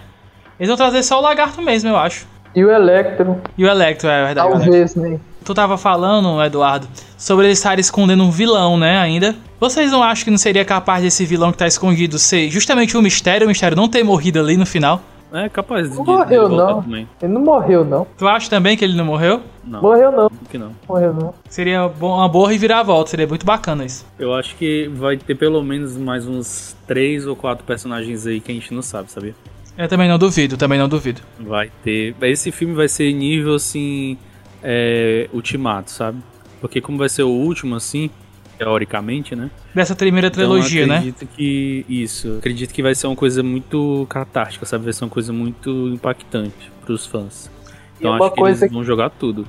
Eles 0.61 0.69
vão 0.69 0.77
trazer 0.77 1.03
só 1.03 1.19
o 1.19 1.23
lagarto 1.23 1.61
mesmo, 1.61 1.91
eu 1.91 1.97
acho. 1.97 2.25
E 2.55 2.65
o 2.65 2.71
Electro. 2.71 3.41
E 3.57 3.65
o 3.65 3.69
Electro, 3.69 4.09
é 4.09 4.27
verdade. 4.27 4.49
Talvez, 4.49 4.95
né? 4.95 5.19
Tu 5.49 5.55
tava 5.55 5.79
falando, 5.79 6.43
Eduardo, 6.45 6.87
sobre 7.17 7.47
ele 7.47 7.55
estar 7.55 7.79
escondendo 7.79 8.23
um 8.23 8.31
vilão, 8.31 8.77
né, 8.77 8.99
ainda. 8.99 9.35
Vocês 9.59 9.91
não 9.91 10.03
acham 10.03 10.25
que 10.27 10.31
não 10.31 10.37
seria 10.37 10.63
capaz 10.63 11.03
desse 11.03 11.25
vilão 11.25 11.51
que 11.51 11.57
tá 11.57 11.67
escondido 11.67 12.19
ser 12.19 12.51
justamente 12.51 12.95
o 12.99 13.01
mistério, 13.01 13.47
o 13.47 13.49
mistério 13.49 13.75
não 13.75 13.89
ter 13.89 14.05
morrido 14.05 14.39
ali 14.41 14.59
no 14.59 14.67
final? 14.67 15.01
É 15.33 15.49
capaz 15.49 15.91
de 15.91 15.97
Não 15.97 16.05
morreu, 16.05 16.49
de 16.51 16.55
não. 16.55 16.83
também. 16.83 17.09
Ele 17.23 17.33
não 17.33 17.41
morreu, 17.41 17.83
não. 17.83 18.07
Tu 18.19 18.29
acha 18.29 18.51
também 18.51 18.77
que 18.77 18.85
ele 18.85 18.95
não 18.95 19.07
morreu? 19.07 19.41
Não, 19.65 19.81
Morreu, 19.81 20.13
não. 20.13 20.31
que 20.51 20.59
não. 20.59 20.73
Morreu, 20.87 21.15
não. 21.15 21.33
Seria 21.49 21.89
bom- 21.89 22.15
uma 22.17 22.29
boa 22.29 22.51
reviravolta, 22.51 23.09
seria 23.09 23.27
muito 23.27 23.47
bacana 23.47 23.87
isso. 23.87 24.05
Eu 24.19 24.35
acho 24.35 24.55
que 24.55 24.87
vai 24.89 25.17
ter 25.17 25.35
pelo 25.35 25.63
menos 25.63 25.97
mais 25.97 26.27
uns 26.27 26.77
três 26.87 27.27
ou 27.27 27.35
quatro 27.35 27.65
personagens 27.65 28.27
aí 28.27 28.39
que 28.39 28.53
a 28.53 28.55
gente 28.55 28.75
não 28.75 28.83
sabe, 28.83 29.11
sabia? 29.11 29.35
Eu 29.79 29.89
também 29.89 30.09
não 30.11 30.19
duvido, 30.19 30.59
também 30.59 30.79
não 30.79 30.91
duvido. 30.91 31.23
Vai 31.41 31.71
ter. 31.83 32.15
Esse 32.21 32.51
filme 32.53 32.75
vai 32.75 32.89
ser 32.89 33.11
nível 33.15 33.55
assim. 33.55 34.19
É, 34.63 35.29
ultimato, 35.33 35.91
sabe? 35.91 36.19
Porque 36.61 36.81
como 36.81 36.99
vai 36.99 37.09
ser 37.09 37.23
o 37.23 37.29
último, 37.29 37.77
assim, 37.77 38.11
teoricamente, 38.59 39.37
né? 39.37 39.51
Dessa 39.75 39.95
primeira 39.95 40.31
trilogia, 40.31 40.83
então, 40.85 40.97
eu 40.97 41.01
né? 41.03 41.09
acredito 41.11 41.27
que. 41.37 41.87
Isso. 41.89 42.37
Acredito 42.39 42.75
que 42.75 42.83
vai 42.83 42.95
ser 42.95 43.07
uma 43.07 43.15
coisa 43.17 43.43
muito 43.43 44.07
catártica, 44.11 44.67
sabe? 44.67 44.85
Vai 44.85 44.93
ser 44.93 45.05
uma 45.05 45.11
coisa 45.11 45.33
muito 45.33 45.71
impactante 45.89 46.71
pros 46.85 47.07
fãs. 47.07 47.51
Então 47.99 48.15
acho 48.15 48.31
que 48.33 48.41
eles 48.41 48.73
vão 48.73 48.85
jogar 48.85 49.11
tudo. 49.11 49.47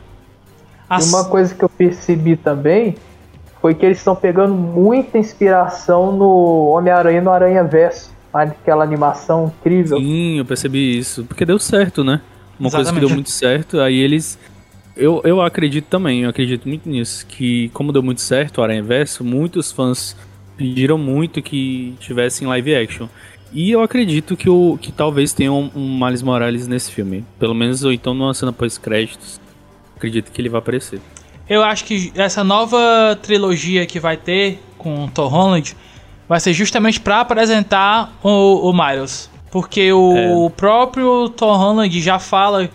As- 0.90 1.06
E 1.12 1.16
uma 1.16 1.26
coisa 1.26 1.54
que 1.54 1.64
eu 1.64 1.70
percebi 1.70 2.36
também 2.36 2.96
foi 3.62 3.74
que 3.74 3.86
eles 3.86 3.98
estão 3.98 4.16
pegando 4.16 4.54
muita 4.54 5.18
inspiração 5.18 6.16
no 6.16 6.68
Homem-Aranha 6.68 7.22
no 7.22 7.32
Aranha 7.32 7.64
Verso. 7.64 8.12
Aquela 8.32 8.84
animação 8.84 9.52
incrível. 9.60 9.98
Sim, 9.98 10.38
eu 10.38 10.46
percebi 10.46 10.98
isso. 10.98 11.24
Porque 11.26 11.44
deu 11.46 11.58
certo, 11.58 12.04
né? 12.04 12.22
Uma 12.60 12.70
coisa 12.70 12.92
que 12.92 12.98
Exatamente. 12.98 13.08
deu 13.08 13.10
muito 13.16 13.32
certo, 13.32 13.80
aí 13.80 13.98
eles. 14.00 14.38
Eu, 15.00 15.22
eu 15.24 15.42
acredito 15.42 15.86
também, 15.86 16.22
eu 16.24 16.30
acredito 16.30 16.68
muito 16.68 16.88
nisso. 16.90 17.26
Que 17.26 17.70
como 17.70 17.92
deu 17.92 18.04
muito 18.04 18.22
certo 18.22 18.60
o 18.60 18.64
Aranha 18.64 18.84
Verso, 18.84 19.24
muitos 19.24 19.72
fãs 19.72 20.16
pediram 20.58 20.98
muito 20.98 21.42
que 21.42 21.94
tivessem 22.00 22.48
live 22.48 22.76
action. 22.76 23.08
E 23.52 23.72
eu 23.72 23.82
acredito 23.82 24.38
que, 24.38 24.48
o, 24.50 24.78
que 24.80 24.92
talvez 24.92 25.34
tenha 25.34 25.52
um, 25.52 25.72
um 25.76 26.00
Miles 26.06 26.22
Morales 26.22 26.68
nesse 26.68 26.92
filme. 26.92 27.26
Pelo 27.40 27.56
menos, 27.56 27.84
ou 27.84 27.92
então 27.92 28.14
numa 28.14 28.34
cena 28.34 28.54
pós-créditos. 28.54 29.40
Acredito 29.96 30.32
que 30.32 30.40
ele 30.42 30.50
vai 30.50 30.60
aparecer. 30.60 31.02
Eu 31.50 31.64
acho 31.64 31.84
que 31.86 32.12
essa 32.16 32.44
nova 32.44 33.18
trilogia 33.22 33.86
que 33.88 34.00
vai 34.00 34.16
ter 34.18 34.60
com 34.78 35.06
o 35.06 35.10
Tom 35.10 35.28
Holland 35.28 35.76
vai 36.28 36.40
ser 36.40 36.54
justamente 36.54 37.00
pra 37.00 37.22
apresentar 37.22 38.14
o, 38.22 38.70
o 38.70 38.74
Miles. 38.74 39.30
Porque 39.50 39.92
o 39.92 40.46
É. 40.46 40.50
próprio 40.52 41.28
Tom 41.30 41.56
Holland 41.58 42.00
já 42.02 42.20
fala 42.20 42.70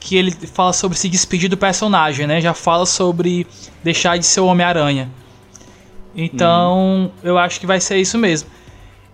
que 0.00 0.16
ele 0.16 0.30
fala 0.32 0.72
sobre 0.72 0.96
se 0.98 1.08
despedir 1.08 1.48
do 1.50 1.56
personagem, 1.56 2.26
né? 2.26 2.40
Já 2.40 2.54
fala 2.54 2.86
sobre 2.86 3.46
deixar 3.84 4.16
de 4.18 4.24
ser 4.26 4.40
o 4.40 4.46
Homem-Aranha. 4.46 5.08
Então, 6.16 7.12
eu 7.22 7.38
acho 7.38 7.60
que 7.60 7.66
vai 7.66 7.80
ser 7.80 7.98
isso 7.98 8.18
mesmo. 8.18 8.48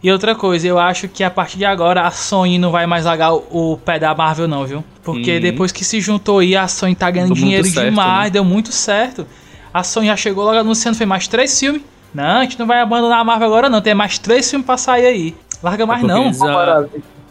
E 0.03 0.11
outra 0.11 0.35
coisa, 0.35 0.67
eu 0.67 0.79
acho 0.79 1.09
que 1.09 1.25
a 1.25 1.31
partir 1.31 1.59
de 1.59 1.65
agora 1.65 2.03
a 2.07 2.11
Sony 2.11 2.59
não 2.59 2.71
vai 2.71 2.87
mais 2.87 3.05
largar 3.05 3.33
o, 3.35 3.73
o 3.73 3.77
pé 3.79 3.99
da 3.99 4.15
Marvel, 4.15 4.47
não, 4.47 4.65
viu? 4.65 4.85
Porque 5.03 5.35
Uhum. 5.35 5.41
depois 5.41 5.73
que 5.73 5.85
se 5.85 6.01
juntou 6.01 6.39
aí, 6.39 6.55
a 6.57 6.69
Sony 6.69 6.95
tá 6.95 7.11
ganhando 7.11 7.35
Deu 7.35 7.43
dinheiro 7.43 7.67
certo, 7.67 7.91
demais, 7.91 8.25
né? 8.25 8.31
deu 8.31 8.45
muito 8.45 8.71
certo. 8.73 9.27
A 9.75 9.83
Sony 9.83 10.07
já 10.07 10.17
chegou 10.17 10.45
logo 10.45 10.57
anunciando, 10.59 10.97
fez 10.97 11.09
mais 11.09 11.27
três 11.27 11.59
filmes. 11.59 11.83
Não, 12.15 12.39
a 12.39 12.43
gente 12.43 12.59
não 12.59 12.67
vai 12.67 12.81
abandonar 12.81 13.19
a 13.21 13.25
Marvel 13.25 13.47
agora, 13.49 13.69
não. 13.69 13.81
Tem 13.81 13.95
mais 13.95 14.19
três 14.19 14.49
filmes 14.49 14.65
pra 14.65 14.77
sair 14.77 15.07
aí. 15.07 15.35
Larga 15.63 15.85
mais 15.87 16.01
porque 16.01 16.13
não. 16.15 16.27
eles- 16.27 16.41
a-. 16.41 16.87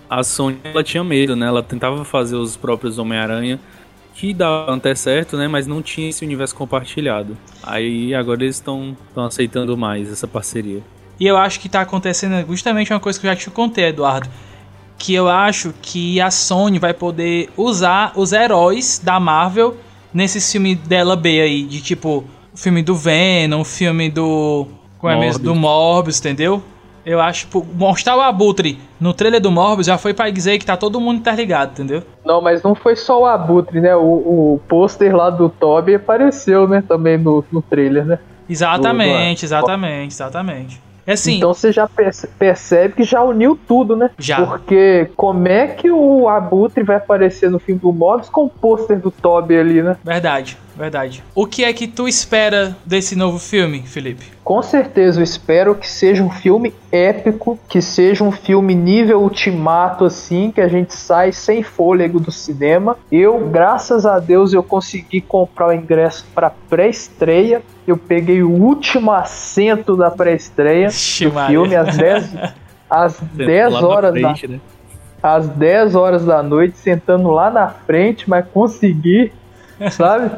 A 0.09 0.23
Sony 0.23 0.57
ela 0.63 0.83
tinha 0.83 1.03
medo, 1.03 1.35
né? 1.35 1.47
Ela 1.47 1.63
tentava 1.63 2.03
fazer 2.05 2.35
os 2.35 2.55
próprios 2.55 2.97
Homem-Aranha, 2.97 3.59
que 4.13 4.33
dava 4.33 4.75
até 4.75 4.95
certo, 4.95 5.35
né? 5.37 5.47
Mas 5.47 5.67
não 5.67 5.81
tinha 5.81 6.09
esse 6.09 6.23
universo 6.23 6.55
compartilhado. 6.55 7.37
Aí 7.61 8.13
agora 8.13 8.43
eles 8.43 8.55
estão 8.55 8.95
aceitando 9.15 9.75
mais 9.75 10.11
essa 10.11 10.27
parceria. 10.27 10.81
E 11.19 11.25
eu 11.25 11.37
acho 11.37 11.59
que 11.59 11.69
tá 11.69 11.81
acontecendo 11.81 12.45
justamente 12.47 12.91
uma 12.91 12.99
coisa 12.99 13.19
que 13.19 13.25
eu 13.25 13.31
já 13.31 13.35
te 13.35 13.49
contei, 13.49 13.85
Eduardo. 13.85 14.29
Que 14.97 15.13
eu 15.13 15.27
acho 15.27 15.73
que 15.81 16.21
a 16.21 16.31
Sony 16.31 16.79
vai 16.79 16.93
poder 16.93 17.49
usar 17.57 18.13
os 18.15 18.31
heróis 18.31 19.01
da 19.03 19.19
Marvel 19.19 19.77
nesse 20.13 20.39
filme 20.39 20.75
dela 20.75 21.15
B 21.15 21.41
aí, 21.41 21.63
de 21.63 21.81
tipo, 21.81 22.23
o 22.53 22.57
filme 22.57 22.81
do 22.81 22.95
Venom, 22.95 23.61
o 23.61 23.65
filme 23.65 24.09
do. 24.09 24.67
Como 24.97 25.11
é 25.11 25.19
mesmo? 25.19 25.43
Morbius. 25.43 25.43
Do 25.43 25.55
Morbius, 25.55 26.19
entendeu? 26.19 26.63
Eu 27.05 27.21
acho, 27.21 27.41
tipo, 27.41 27.65
mostrar 27.75 28.17
o 28.17 28.21
Abutre 28.21 28.79
no 28.99 29.13
trailer 29.13 29.39
do 29.39 29.51
Morbius 29.51 29.85
já 29.87 29.97
foi 29.97 30.13
pra 30.13 30.29
dizer 30.29 30.57
que 30.57 30.65
tá 30.65 30.75
todo 30.75 30.99
mundo 30.99 31.17
interligado, 31.19 31.71
entendeu? 31.73 32.01
Não, 32.25 32.41
mas 32.41 32.63
não 32.63 32.73
foi 32.73 32.95
só 32.95 33.21
o 33.21 33.25
Abutre, 33.25 33.79
né? 33.79 33.95
O, 33.95 34.01
o 34.55 34.61
pôster 34.67 35.15
lá 35.15 35.29
do 35.29 35.47
Toby 35.49 35.95
apareceu, 35.95 36.67
né? 36.67 36.83
Também 36.87 37.17
no, 37.17 37.45
no 37.51 37.61
trailer, 37.61 38.05
né? 38.05 38.19
Exatamente, 38.49 39.45
exatamente, 39.45 40.13
exatamente. 40.13 40.81
É 41.07 41.13
assim, 41.13 41.37
Então 41.37 41.53
você 41.53 41.71
já 41.71 41.87
perce- 41.87 42.27
percebe 42.27 42.95
que 42.95 43.03
já 43.03 43.21
uniu 43.21 43.57
tudo, 43.67 43.95
né? 43.95 44.09
Já. 44.17 44.43
Porque 44.43 45.07
como 45.15 45.47
é 45.47 45.67
que 45.67 45.91
o 45.91 46.27
Abutre 46.27 46.83
vai 46.83 46.95
aparecer 46.95 47.51
no 47.51 47.59
filme 47.59 47.79
do 47.79 47.93
Morbius 47.93 48.27
com 48.29 48.45
o 48.45 48.49
pôster 48.49 48.97
do 48.99 49.11
Toby 49.11 49.55
ali, 49.55 49.83
né? 49.83 49.97
verdade, 50.03 50.57
verdade. 50.77 51.23
O 51.33 51.45
que 51.47 51.63
é 51.63 51.71
que 51.73 51.87
tu 51.87 52.07
espera 52.07 52.75
desse 52.85 53.15
novo 53.15 53.39
filme, 53.39 53.81
Felipe? 53.81 54.25
Com 54.43 54.61
certeza, 54.61 55.19
eu 55.19 55.23
espero 55.23 55.73
que 55.73 55.89
seja 55.89 56.21
um 56.23 56.29
filme 56.29 56.73
épico, 56.91 57.57
que 57.67 57.81
seja 57.81 58.23
um 58.23 58.31
filme 58.31 58.75
nível 58.75 59.21
ultimato, 59.21 60.05
assim, 60.05 60.51
que 60.51 60.61
a 60.61 60.67
gente 60.67 60.93
sai 60.93 61.31
sem 61.31 61.63
fôlego 61.63 62.19
do 62.19 62.31
cinema. 62.31 62.97
Eu, 63.11 63.39
graças 63.49 64.05
a 64.05 64.19
Deus, 64.19 64.53
eu 64.53 64.61
consegui 64.61 65.21
comprar 65.21 65.67
o 65.69 65.73
ingresso 65.73 66.25
para 66.35 66.49
pré-estreia. 66.49 67.61
Eu 67.87 67.97
peguei 67.97 68.43
o 68.43 68.51
último 68.51 69.11
assento 69.11 69.95
da 69.95 70.11
pré-estreia 70.11 70.89
do 70.89 71.33
Maria. 71.33 71.47
filme, 71.47 71.75
às 71.75 71.97
10, 71.97 72.29
às 72.89 73.19
10 73.33 73.73
Lá 73.73 73.81
na 73.81 73.87
horas 73.87 74.13
da, 74.21 74.33
né? 74.47 74.59
às 75.23 75.47
10 75.47 75.95
horas 75.95 76.25
da 76.25 76.43
noite, 76.43 76.77
sentando 76.77 77.31
lá 77.31 77.49
na 77.49 77.67
frente, 77.69 78.29
mas 78.29 78.45
consegui, 78.53 79.31
sabe? 79.89 80.29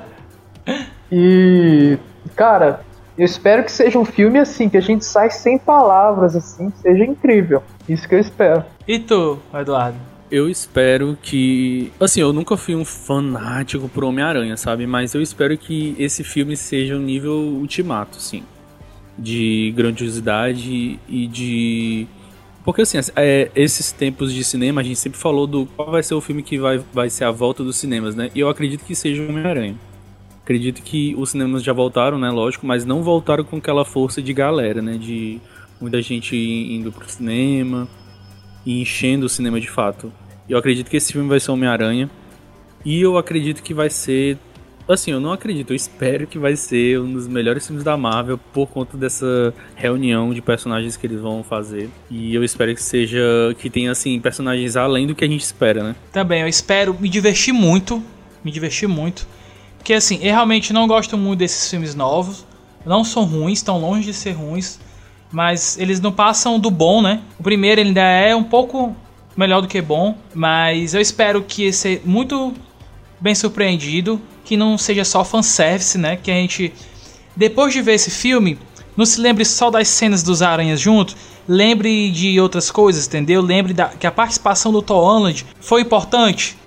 E, 1.12 1.98
cara, 2.36 2.82
eu 3.18 3.26
espero 3.26 3.64
que 3.64 3.72
seja 3.72 3.98
um 3.98 4.06
filme 4.06 4.38
assim, 4.38 4.70
que 4.70 4.78
a 4.78 4.82
gente 4.82 5.04
sai 5.04 5.32
sem 5.32 5.58
palavras, 5.58 6.36
assim, 6.36 6.70
que 6.70 6.80
seja 6.80 7.04
incrível. 7.04 7.64
Isso 7.90 8.08
que 8.08 8.14
eu 8.14 8.20
espero. 8.20 8.64
E 8.88 9.00
tu, 9.00 9.40
Eduardo? 9.54 9.98
Eu 10.30 10.50
espero 10.50 11.18
que. 11.22 11.92
Assim, 12.00 12.20
eu 12.20 12.34
nunca 12.34 12.58
fui 12.58 12.76
um 12.76 12.84
fanático 12.84 13.88
por 13.88 14.04
Homem-Aranha, 14.04 14.58
sabe? 14.58 14.86
Mas 14.86 15.14
eu 15.16 15.22
espero 15.22 15.58
que 15.58 15.96
esse 15.98 16.24
filme 16.24 16.56
seja 16.58 16.96
um 16.96 17.02
nível 17.02 17.34
ultimato, 17.34 18.18
assim. 18.18 18.44
De 19.18 19.74
grandiosidade 19.76 21.00
e 21.08 21.28
de. 21.28 22.08
Porque, 22.64 22.82
assim, 22.82 23.00
é, 23.16 23.50
esses 23.56 23.94
tempos 23.94 24.34
de 24.34 24.44
cinema, 24.44 24.82
a 24.82 24.84
gente 24.84 25.00
sempre 25.00 25.18
falou 25.18 25.48
do 25.48 25.66
qual 25.66 25.90
vai 25.90 26.04
ser 26.04 26.14
o 26.14 26.20
filme 26.20 26.44
que 26.44 26.60
vai, 26.60 26.84
vai 26.94 27.10
ser 27.10 27.24
a 27.24 27.32
volta 27.32 27.64
dos 27.64 27.78
cinemas, 27.78 28.14
né? 28.14 28.30
E 28.36 28.42
eu 28.42 28.50
acredito 28.50 28.84
que 28.84 28.94
seja 28.94 29.24
o 29.24 29.30
Homem-Aranha. 29.30 29.76
Acredito 30.48 30.82
que 30.82 31.14
os 31.18 31.32
cinemas 31.32 31.62
já 31.62 31.74
voltaram, 31.74 32.18
né? 32.18 32.30
Lógico, 32.30 32.66
mas 32.66 32.86
não 32.86 33.04
voltaram 33.04 33.44
com 33.44 33.58
aquela 33.58 33.84
força 33.84 34.22
de 34.22 34.32
galera, 34.32 34.82
né? 34.82 34.98
De 34.98 35.42
muita 35.78 36.02
gente 36.02 36.38
indo 36.38 36.90
pro 36.90 37.10
cinema 37.10 37.86
e 38.66 38.82
enchendo 38.82 39.26
o 39.26 39.30
cinema 39.30 39.60
de 39.60 39.70
fato. 39.70 40.10
Eu 40.48 40.58
acredito 40.58 40.90
que 40.90 40.96
esse 40.96 41.12
filme 41.12 41.28
vai 41.28 41.42
ser 41.42 41.52
Homem-Aranha. 41.52 42.10
E 42.86 43.02
eu 43.02 43.18
acredito 43.18 43.62
que 43.62 43.74
vai 43.74 43.90
ser. 43.90 44.38
Assim, 44.88 45.12
eu 45.12 45.20
não 45.20 45.34
acredito, 45.34 45.72
eu 45.72 45.76
espero 45.76 46.26
que 46.26 46.40
vai 46.40 46.56
ser 46.56 46.98
um 47.02 47.12
dos 47.12 47.28
melhores 47.28 47.68
filmes 47.68 47.84
da 47.84 47.98
Marvel 47.98 48.38
por 48.54 48.70
conta 48.70 48.96
dessa 48.96 49.54
reunião 49.76 50.34
de 50.34 50.42
personagens 50.42 50.96
que 50.96 51.06
eles 51.06 51.20
vão 51.20 51.44
fazer. 51.44 51.90
E 52.10 52.34
eu 52.34 52.42
espero 52.42 52.74
que 52.74 52.82
seja. 52.82 53.20
que 53.60 53.70
tenha, 53.70 53.92
assim, 53.92 54.18
personagens 54.22 54.78
além 54.78 55.08
do 55.08 55.14
que 55.14 55.26
a 55.26 55.28
gente 55.28 55.42
espera, 55.42 55.84
né? 55.84 55.94
Também, 56.10 56.40
eu 56.40 56.48
espero 56.48 56.96
me 56.98 57.10
divertir 57.10 57.54
muito. 57.54 58.02
Me 58.46 58.50
divertir 58.50 58.88
muito. 58.88 59.28
Porque 59.78 59.94
assim, 59.94 60.16
eu 60.22 60.34
realmente 60.34 60.74
não 60.74 60.88
gosto 60.88 61.18
muito 61.18 61.40
desses 61.40 61.70
filmes 61.70 61.96
novos. 61.96 62.46
Não 62.86 63.04
são 63.04 63.26
ruins, 63.26 63.60
estão 63.60 63.80
longe 63.80 64.06
de 64.06 64.14
ser 64.14 64.32
ruins. 64.32 64.80
Mas 65.32 65.78
eles 65.78 66.00
não 66.00 66.12
passam 66.12 66.60
do 66.60 66.72
bom, 66.72 67.02
né? 67.02 67.22
O 67.40 67.44
primeiro 67.44 67.82
ainda 67.82 68.02
é 68.02 68.36
um 68.36 68.44
pouco 68.44 68.96
melhor 69.36 69.62
do 69.62 69.68
que 69.68 69.82
bom. 69.82 70.18
Mas 70.34 70.94
eu 70.94 71.02
espero 71.02 71.42
que 71.44 71.72
seja 71.74 72.02
muito 72.06 72.54
bem 73.20 73.36
surpreendido. 73.36 74.22
Que 74.44 74.56
não 74.56 74.78
seja 74.78 75.04
só 75.04 75.24
fanservice, 75.26 75.98
né? 75.98 76.16
Que 76.16 76.32
a 76.32 76.36
gente, 76.36 76.74
depois 77.36 77.74
de 77.74 77.82
ver 77.82 77.96
esse 77.96 78.10
filme, 78.10 78.58
não 78.96 79.06
se 79.06 79.22
lembre 79.22 79.46
só 79.46 79.70
das 79.70 79.88
cenas 79.88 80.24
dos 80.24 80.42
aranhas 80.42 80.80
juntos. 80.80 81.16
Lembre 81.48 82.10
de 82.12 82.40
outras 82.42 82.72
coisas, 82.72 83.08
entendeu? 83.08 83.42
Lembre 83.42 83.74
da, 83.74 83.90
que 83.90 84.08
a 84.08 84.12
participação 84.12 84.72
do 84.72 84.82
Tom 84.82 85.00
Holland 85.00 85.46
foi 85.62 85.82
importante. 85.82 86.58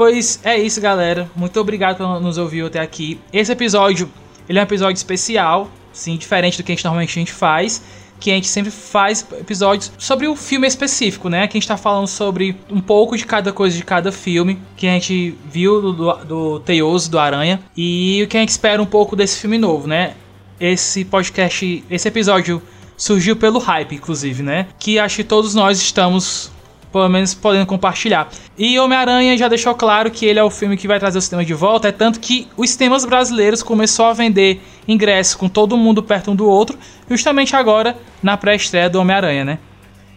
Pois 0.00 0.40
é 0.42 0.58
isso, 0.58 0.80
galera. 0.80 1.30
Muito 1.36 1.60
obrigado 1.60 1.98
por 1.98 2.20
nos 2.22 2.38
ouvir 2.38 2.64
até 2.64 2.80
aqui. 2.80 3.20
Esse 3.30 3.52
episódio, 3.52 4.10
ele 4.48 4.58
é 4.58 4.62
um 4.62 4.64
episódio 4.64 4.96
especial, 4.96 5.70
sim, 5.92 6.16
diferente 6.16 6.56
do 6.56 6.64
que 6.64 6.72
a 6.72 6.74
gente 6.74 6.82
normalmente 6.86 7.10
a 7.10 7.20
gente 7.20 7.32
faz, 7.34 7.82
que 8.18 8.30
a 8.30 8.34
gente 8.34 8.48
sempre 8.48 8.70
faz 8.70 9.26
episódios 9.38 9.92
sobre 9.98 10.26
o 10.26 10.34
filme 10.34 10.66
específico, 10.66 11.28
né? 11.28 11.46
Que 11.46 11.58
a 11.58 11.60
gente 11.60 11.68
tá 11.68 11.76
falando 11.76 12.06
sobre 12.06 12.56
um 12.70 12.80
pouco 12.80 13.14
de 13.14 13.26
cada 13.26 13.52
coisa 13.52 13.76
de 13.76 13.84
cada 13.84 14.10
filme 14.10 14.58
que 14.74 14.86
a 14.86 14.92
gente 14.92 15.36
viu 15.44 15.82
do, 15.82 15.92
do, 15.92 16.24
do 16.24 16.60
Teioso, 16.60 17.10
do 17.10 17.18
Aranha, 17.18 17.60
e 17.76 18.22
o 18.24 18.26
que 18.26 18.38
a 18.38 18.40
gente 18.40 18.48
espera 18.48 18.80
um 18.82 18.86
pouco 18.86 19.14
desse 19.14 19.38
filme 19.38 19.58
novo, 19.58 19.86
né? 19.86 20.14
Esse 20.58 21.04
podcast, 21.04 21.84
esse 21.90 22.08
episódio 22.08 22.62
surgiu 22.96 23.36
pelo 23.36 23.58
hype, 23.58 23.96
inclusive, 23.96 24.42
né? 24.42 24.68
Que 24.78 24.98
acho 24.98 25.16
que 25.16 25.24
todos 25.24 25.54
nós 25.54 25.78
estamos 25.78 26.50
pelo 26.92 27.08
menos 27.08 27.34
podendo 27.34 27.66
compartilhar. 27.66 28.28
E 28.58 28.78
Homem-Aranha 28.78 29.36
já 29.36 29.48
deixou 29.48 29.74
claro 29.74 30.10
que 30.10 30.26
ele 30.26 30.38
é 30.38 30.44
o 30.44 30.50
filme 30.50 30.76
que 30.76 30.88
vai 30.88 30.98
trazer 30.98 31.18
o 31.18 31.22
cinema 31.22 31.44
de 31.44 31.54
volta, 31.54 31.88
é 31.88 31.92
tanto 31.92 32.20
que 32.20 32.48
os 32.56 32.70
cinemas 32.70 33.04
brasileiros 33.04 33.62
começou 33.62 34.06
a 34.06 34.12
vender 34.12 34.60
ingressos 34.86 35.34
com 35.34 35.48
todo 35.48 35.76
mundo 35.76 36.02
perto 36.02 36.30
um 36.30 36.36
do 36.36 36.48
outro, 36.48 36.78
justamente 37.08 37.54
agora 37.54 37.96
na 38.22 38.36
pré-estreia 38.36 38.90
do 38.90 39.00
Homem-Aranha, 39.00 39.44
né? 39.44 39.58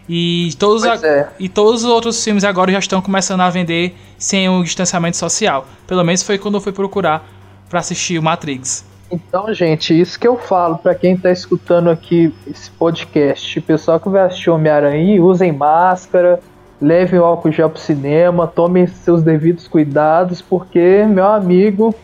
E 0.08 0.50
todos, 0.58 0.84
a, 0.84 0.94
é. 0.96 1.28
e 1.38 1.48
todos 1.48 1.82
os 1.82 1.90
outros 1.90 2.22
filmes 2.22 2.44
agora 2.44 2.70
já 2.70 2.78
estão 2.78 3.00
começando 3.00 3.40
a 3.40 3.48
vender 3.48 3.94
sem 4.18 4.48
o 4.48 4.62
distanciamento 4.62 5.16
social. 5.16 5.66
Pelo 5.86 6.04
menos 6.04 6.22
foi 6.22 6.36
quando 6.36 6.56
eu 6.56 6.60
fui 6.60 6.72
procurar 6.72 7.26
para 7.70 7.80
assistir 7.80 8.18
o 8.18 8.22
Matrix. 8.22 8.84
Então, 9.10 9.52
gente, 9.54 9.98
isso 9.98 10.18
que 10.18 10.26
eu 10.26 10.36
falo 10.36 10.76
para 10.76 10.94
quem 10.94 11.16
tá 11.16 11.30
escutando 11.30 11.88
aqui 11.88 12.34
esse 12.46 12.70
podcast, 12.70 13.58
o 13.58 13.62
pessoal 13.62 14.00
que 14.00 14.08
vai 14.08 14.24
assistir 14.24 14.50
Homem-Aranha, 14.50 15.22
usem 15.22 15.52
máscara, 15.52 16.40
levem 16.84 17.18
o 17.18 17.24
álcool 17.24 17.50
gel 17.50 17.70
pro 17.70 17.80
cinema, 17.80 18.46
tomem 18.46 18.86
seus 18.86 19.22
devidos 19.22 19.66
cuidados, 19.66 20.42
porque, 20.42 21.02
meu 21.08 21.26
amigo, 21.26 21.94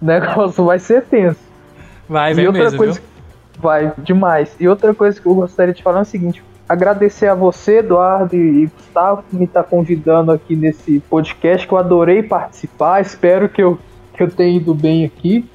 o 0.00 0.04
negócio 0.04 0.66
vai 0.66 0.78
ser 0.78 1.02
tenso. 1.04 1.40
Vai, 2.06 2.34
vai 2.34 2.50
mesmo, 2.50 2.76
coisa? 2.76 3.00
Vai, 3.58 3.92
demais. 3.96 4.54
E 4.60 4.68
outra 4.68 4.92
coisa 4.92 5.18
que 5.18 5.26
eu 5.26 5.34
gostaria 5.34 5.72
de 5.72 5.82
falar 5.82 6.00
é 6.00 6.02
o 6.02 6.04
seguinte, 6.04 6.44
agradecer 6.68 7.28
a 7.28 7.34
você, 7.34 7.78
Eduardo 7.78 8.36
e 8.36 8.66
Gustavo, 8.66 9.24
que 9.28 9.34
me 9.34 9.44
está 9.44 9.62
convidando 9.62 10.30
aqui 10.32 10.54
nesse 10.54 11.00
podcast, 11.08 11.66
que 11.66 11.72
eu 11.72 11.78
adorei 11.78 12.22
participar, 12.22 13.00
espero 13.00 13.48
que 13.48 13.62
eu, 13.62 13.78
que 14.12 14.22
eu 14.22 14.30
tenha 14.30 14.54
ido 14.54 14.74
bem 14.74 15.06
aqui. 15.06 15.48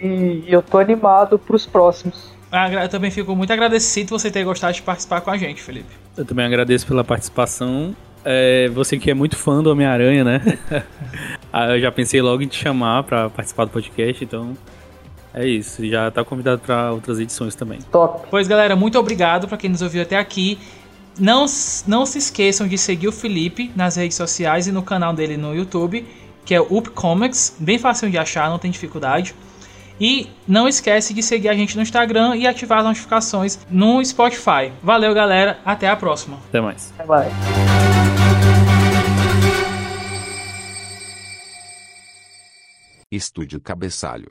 E, 0.00 0.44
e 0.46 0.46
eu 0.48 0.62
tô 0.62 0.78
animado 0.78 1.38
para 1.38 1.56
os 1.56 1.66
próximos. 1.66 2.39
Eu 2.82 2.88
também 2.88 3.10
fico 3.10 3.34
muito 3.36 3.52
agradecido 3.52 4.10
você 4.10 4.30
ter 4.30 4.44
gostado 4.44 4.74
de 4.74 4.82
participar 4.82 5.20
com 5.20 5.30
a 5.30 5.36
gente, 5.36 5.62
Felipe. 5.62 5.94
Eu 6.16 6.24
também 6.24 6.44
agradeço 6.44 6.86
pela 6.86 7.04
participação. 7.04 7.94
É, 8.24 8.68
você 8.68 8.98
que 8.98 9.10
é 9.10 9.14
muito 9.14 9.36
fã 9.36 9.62
do 9.62 9.70
Homem-Aranha, 9.70 10.24
né? 10.24 10.58
Ah, 11.52 11.74
eu 11.74 11.80
já 11.80 11.90
pensei 11.90 12.22
logo 12.22 12.42
em 12.42 12.46
te 12.46 12.56
chamar 12.56 13.02
para 13.02 13.28
participar 13.28 13.64
do 13.64 13.72
podcast, 13.72 14.22
então 14.22 14.56
é 15.34 15.44
isso, 15.48 15.84
já 15.84 16.08
tá 16.08 16.24
convidado 16.24 16.60
para 16.60 16.92
outras 16.92 17.18
edições 17.18 17.56
também. 17.56 17.80
Top. 17.90 18.28
Pois 18.30 18.46
galera, 18.46 18.76
muito 18.76 18.96
obrigado 18.96 19.48
para 19.48 19.56
quem 19.56 19.68
nos 19.68 19.82
ouviu 19.82 20.02
até 20.02 20.16
aqui. 20.16 20.60
Não, 21.18 21.46
não 21.88 22.06
se 22.06 22.18
esqueçam 22.18 22.68
de 22.68 22.78
seguir 22.78 23.08
o 23.08 23.12
Felipe 23.12 23.72
nas 23.74 23.96
redes 23.96 24.16
sociais 24.16 24.68
e 24.68 24.72
no 24.72 24.80
canal 24.80 25.12
dele 25.12 25.36
no 25.36 25.52
YouTube, 25.52 26.06
que 26.44 26.54
é 26.54 26.60
o 26.60 26.66
Up 26.70 26.90
Comics, 26.90 27.56
bem 27.58 27.78
fácil 27.78 28.08
de 28.08 28.16
achar, 28.16 28.48
não 28.48 28.58
tem 28.58 28.70
dificuldade. 28.70 29.34
E 30.00 30.30
não 30.48 30.66
esquece 30.66 31.12
de 31.12 31.22
seguir 31.22 31.48
a 31.48 31.54
gente 31.54 31.76
no 31.76 31.82
Instagram 31.82 32.34
e 32.36 32.46
ativar 32.46 32.78
as 32.78 32.84
notificações 32.84 33.58
no 33.70 34.02
Spotify. 34.04 34.72
Valeu, 34.82 35.12
galera. 35.12 35.58
Até 35.64 35.88
a 35.88 35.96
próxima. 35.96 36.38
Até 36.48 36.60
mais. 36.60 36.92
Bye 36.96 37.06
bye. 37.06 37.28
Estúdio 43.10 43.60
Cabeçalho. 43.60 44.30